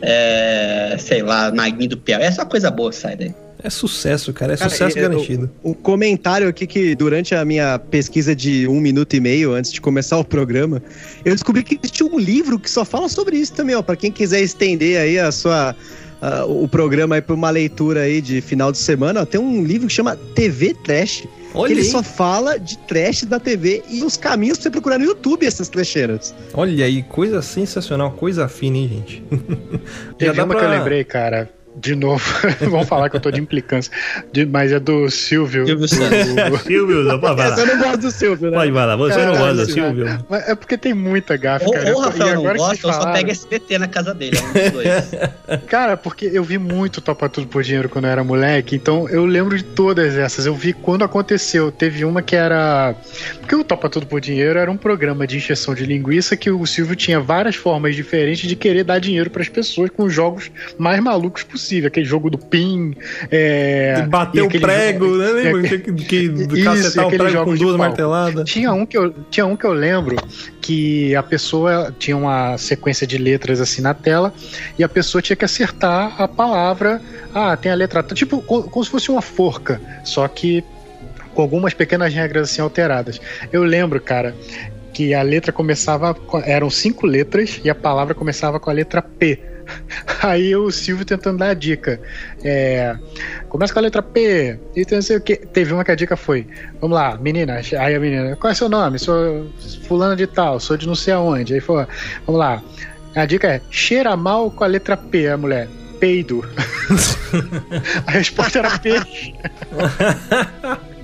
[0.03, 2.12] É, sei lá, maguinho do pé.
[2.12, 3.34] É só coisa boa sai daí.
[3.67, 4.55] É sucesso, cara.
[4.55, 5.51] É cara, sucesso é, garantido.
[5.61, 9.73] O, o, comentário aqui que durante a minha pesquisa de um minuto e meio antes
[9.73, 10.81] de começar o programa,
[11.25, 13.83] eu descobri que existe um livro que só fala sobre isso também, ó.
[13.83, 15.75] Pra quem quiser estender aí a sua.
[16.23, 19.64] Uh, o programa aí pra uma leitura aí de final de semana, ó, tem um
[19.64, 21.25] livro que chama TV Trash.
[21.53, 21.87] Olha ele aí.
[21.87, 25.69] só fala de trash da TV e os caminhos pra você procurar no YouTube essas
[25.69, 26.33] trecheiras.
[26.55, 29.25] Olha aí, coisa sensacional, coisa fina, hein, gente?
[30.17, 30.61] Teve uma pra...
[30.61, 31.51] que eu lembrei, cara.
[31.77, 32.24] De novo,
[32.70, 33.93] vamos falar que eu tô de implicância.
[34.33, 35.66] De, mas é do Silvio.
[35.66, 36.62] Silvio Santos.
[36.64, 37.55] Silvio, não pode falar.
[37.55, 38.57] Você não gosta do Silvio, né?
[38.57, 40.27] Pode falar, você Caralho, não gosta do Silvio.
[40.31, 41.93] É porque tem muita gafa, cara.
[41.93, 44.39] Ou o Rafael não gosta, ou só pega SBT na casa dele.
[44.39, 44.89] É um dois.
[45.68, 49.27] cara, porque eu vi muito Topa Tudo por Dinheiro quando eu era moleque, então eu
[49.27, 50.47] lembro de todas essas.
[50.47, 51.70] Eu vi quando aconteceu.
[51.70, 52.95] Teve uma que era.
[53.39, 56.64] Porque o Topa Tudo por Dinheiro era um programa de injeção de linguiça que o
[56.64, 60.51] Silvio tinha várias formas diferentes de querer dar dinheiro para as pessoas com os jogos
[60.79, 61.89] mais malucos possíveis possível.
[61.89, 62.95] Aquele jogo do PIN.
[63.31, 65.31] É, bater o prego, jogo, né?
[65.31, 65.67] Lembra?
[65.67, 68.49] É, que, que, cacetar o prego com duas marteladas.
[68.49, 70.17] Tinha um, que eu, tinha um que eu lembro
[70.61, 74.33] que a pessoa tinha uma sequência de letras assim na tela
[74.79, 77.01] e a pessoa tinha que acertar a palavra.
[77.35, 78.03] Ah, tem a letra.
[78.03, 79.81] Tipo, como se fosse uma forca.
[80.05, 80.64] Só que
[81.35, 83.21] com algumas pequenas regras assim alteradas.
[83.53, 84.35] Eu lembro, cara,
[84.93, 86.17] que a letra começava.
[86.45, 89.56] Eram cinco letras e a palavra começava com a letra P.
[90.23, 92.01] Aí o Silvio tentando dar a dica.
[92.43, 92.97] É,
[93.49, 94.59] começa com a letra P.
[94.75, 95.37] E não sei o que.
[95.37, 96.47] Teve uma que a dica foi:
[96.81, 97.61] Vamos lá, menina.
[97.79, 98.99] Aí a menina, qual é seu nome?
[98.99, 99.47] Sou
[99.87, 101.55] fulana de tal, sou de não sei aonde.
[101.55, 101.87] Aí foi:
[102.27, 102.62] Vamos lá.
[103.14, 105.69] A dica é: cheira mal com a letra P, a mulher.
[105.99, 106.45] Peido.
[108.07, 109.35] a resposta era peixe.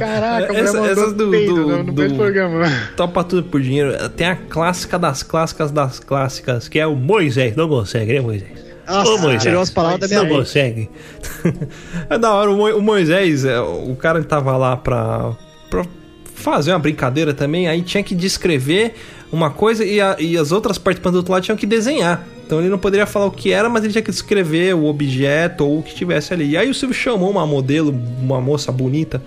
[0.00, 2.64] Caraca, Essa, essas do, peido do, no, no do programa.
[2.96, 4.08] Topa tudo por dinheiro.
[4.10, 7.56] Tem a clássica das clássicas das clássicas, que é o Moisés.
[7.56, 8.70] Não consegue, né, Moisés?
[8.86, 10.90] Nossa, Ô, Moisés, tirou as palavras da minha Não consegue.
[12.10, 15.32] é da hora, o Moisés, é, o cara tava lá pra,
[15.70, 15.84] pra
[16.34, 18.94] fazer uma brincadeira também, aí tinha que descrever
[19.30, 22.26] uma coisa e, a, e as outras participantes do outro lado tinham que desenhar.
[22.50, 25.64] Então ele não poderia falar o que era, mas ele tinha que descrever o objeto
[25.64, 26.50] ou o que tivesse ali.
[26.50, 29.22] E aí o Silvio chamou uma modelo, uma moça bonita.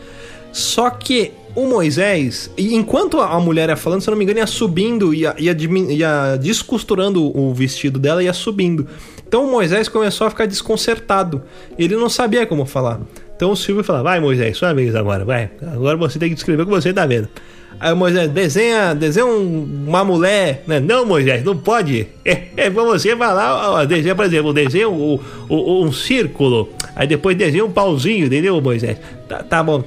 [0.52, 4.46] Só que o Moisés, enquanto a mulher ia falando, se eu não me engano, ia
[4.46, 5.56] subindo, ia, ia,
[5.90, 8.86] ia descosturando o vestido dela ia subindo.
[9.26, 11.42] Então o Moisés começou a ficar desconcertado.
[11.80, 13.00] Ele não sabia como falar.
[13.38, 15.50] Então o Silvio falou: Vai, Moisés, sua vez agora, vai.
[15.62, 17.30] Agora você tem que descrever o que você tá vendo.
[17.80, 20.64] Aí Moisés, desenha, desenha uma mulher.
[20.66, 20.80] Né?
[20.80, 22.08] Não, Moisés, não pode.
[22.26, 25.20] É, é pra você falar, ó, desenha, por exemplo, desenha um,
[25.50, 26.70] um, um círculo.
[26.96, 28.98] Aí depois desenha um pauzinho, entendeu, Moisés?
[29.28, 29.84] Tá, tá bom,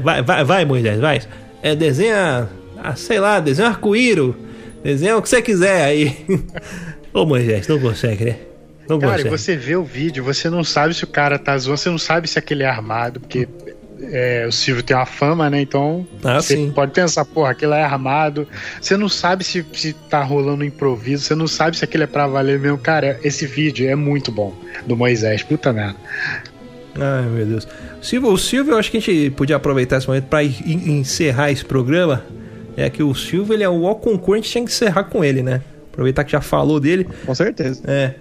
[0.00, 1.20] vai, vai, vai, Moisés, vai.
[1.60, 4.36] É, desenha, ah, sei lá, desenha um arco-íro,
[4.82, 6.16] desenha o que você quiser aí.
[7.12, 8.36] Ô Moisés, não consegue, né?
[8.88, 9.30] Não cara, consegue.
[9.30, 12.28] você vê o vídeo, você não sabe se o cara tá zoando, você não sabe
[12.28, 13.48] se aquele é armado, porque
[14.10, 15.60] é, o Silvio tem uma fama, né?
[15.60, 16.70] Então ah, você sim.
[16.70, 18.46] pode pensar, porra, aquilo é armado.
[18.80, 22.26] Você não sabe se, se tá rolando improviso, você não sabe se aquilo é pra
[22.26, 22.78] valer mesmo.
[22.78, 24.54] Cara, esse vídeo é muito bom
[24.86, 25.96] do Moisés, puta merda.
[26.94, 27.68] Ai, meu Deus.
[28.00, 31.64] Silvio, o Silvio, eu acho que a gente podia aproveitar esse momento para encerrar esse
[31.64, 32.24] programa.
[32.76, 35.42] É que o Silvio, ele é o concurso, a gente tinha que encerrar com ele,
[35.42, 35.60] né?
[35.92, 37.06] Aproveitar que já falou dele.
[37.24, 37.82] Com certeza.
[37.86, 38.14] É.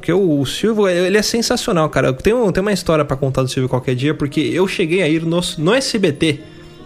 [0.00, 2.08] Porque o, o Silvio, ele é sensacional, cara.
[2.08, 5.08] Eu tenho, tenho uma história para contar do Silvio qualquer dia, porque eu cheguei a
[5.08, 6.40] ir no, no SBT.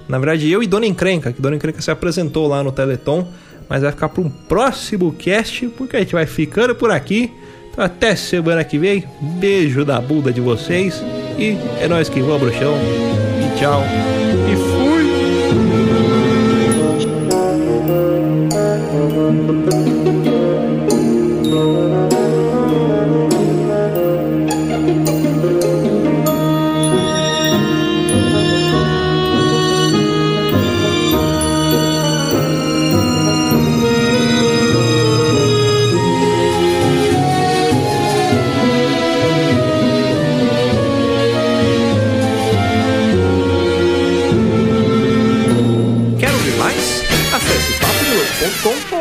[0.08, 3.26] Na verdade, eu e Dona Encrenca, que Dona Encrenca se apresentou lá no Teleton,
[3.68, 7.30] mas vai ficar para um próximo cast, porque a gente vai ficando por aqui.
[7.70, 9.04] Então, até semana que vem.
[9.20, 11.00] Beijo da bunda de vocês.
[11.38, 12.74] E é nós que vamos, bruxão.
[12.74, 14.23] E tchau.